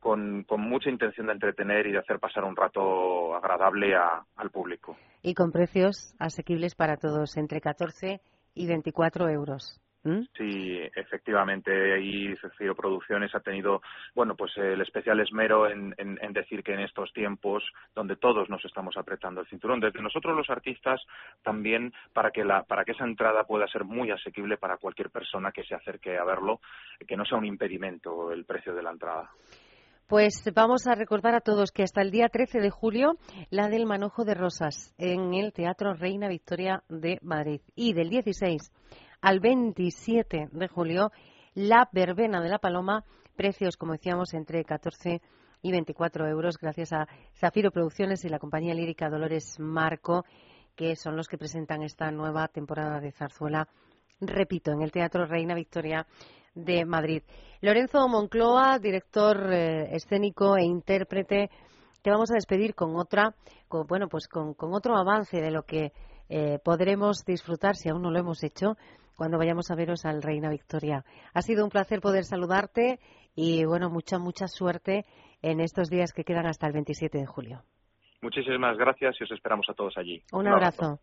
[0.00, 4.96] con, con mucha intención de entretener y de hacer pasar un rato agradable al público.
[5.22, 8.20] Y con precios asequibles para todos, entre 14
[8.54, 9.80] y 24 euros.
[10.04, 10.22] ¿Mm?
[10.36, 13.82] Sí, efectivamente, ahí Cecilio Producciones ha tenido,
[14.14, 17.62] bueno, pues el especial esmero en, en, decir que en estos tiempos
[17.94, 21.00] donde todos nos estamos apretando el cinturón, desde nosotros los artistas
[21.42, 25.52] también para que la, para que esa entrada pueda ser muy asequible para cualquier persona
[25.52, 26.60] que se acerque a verlo,
[27.06, 29.30] que no sea un impedimento el precio de la entrada.
[30.08, 33.12] Pues vamos a recordar a todos que hasta el día 13 de julio
[33.50, 38.60] la del Manojo de Rosas en el Teatro Reina Victoria de Madrid y del 16
[39.22, 41.12] al 27 de julio
[41.54, 43.04] la verbena de la paloma,
[43.36, 45.22] precios, como decíamos, entre 14
[45.62, 50.24] y 24 euros, gracias a Zafiro Producciones y la compañía lírica Dolores Marco,
[50.74, 53.68] que son los que presentan esta nueva temporada de zarzuela,
[54.20, 56.06] repito, en el Teatro Reina Victoria
[56.54, 57.22] de Madrid.
[57.60, 61.50] Lorenzo Moncloa, director eh, escénico e intérprete,
[62.02, 63.34] te vamos a despedir con otra,
[63.68, 65.92] con, bueno, pues con, otro avance de lo que
[66.28, 68.76] eh, podremos disfrutar, si aún no lo hemos hecho,
[69.16, 71.04] cuando vayamos a veros al Reina Victoria.
[71.34, 72.98] Ha sido un placer poder saludarte
[73.34, 75.04] y, bueno, mucha, mucha suerte
[75.42, 77.62] en estos días que quedan hasta el 27 de julio.
[78.20, 80.22] Muchísimas gracias y os esperamos a todos allí.
[80.32, 81.00] Un, abrazo.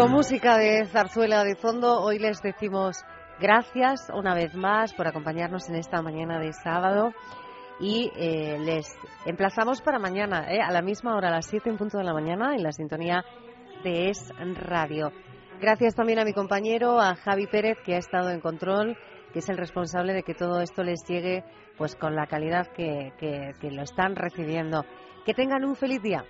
[0.00, 3.04] Con música de zarzuela de fondo, hoy les decimos
[3.38, 7.12] gracias una vez más por acompañarnos en esta mañana de sábado
[7.78, 8.96] y eh, les
[9.26, 12.14] emplazamos para mañana, eh, a la misma hora, a las 7 en punto de la
[12.14, 13.26] mañana, en la sintonía
[13.84, 15.12] de Es Radio.
[15.60, 18.96] Gracias también a mi compañero, a Javi Pérez, que ha estado en control,
[19.34, 21.44] que es el responsable de que todo esto les llegue
[21.76, 24.82] pues con la calidad que, que, que lo están recibiendo.
[25.26, 26.24] Que tengan un feliz día.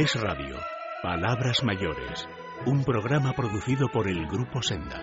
[0.00, 0.54] Es Radio,
[1.02, 2.28] Palabras Mayores,
[2.66, 5.02] un programa producido por el Grupo Senda.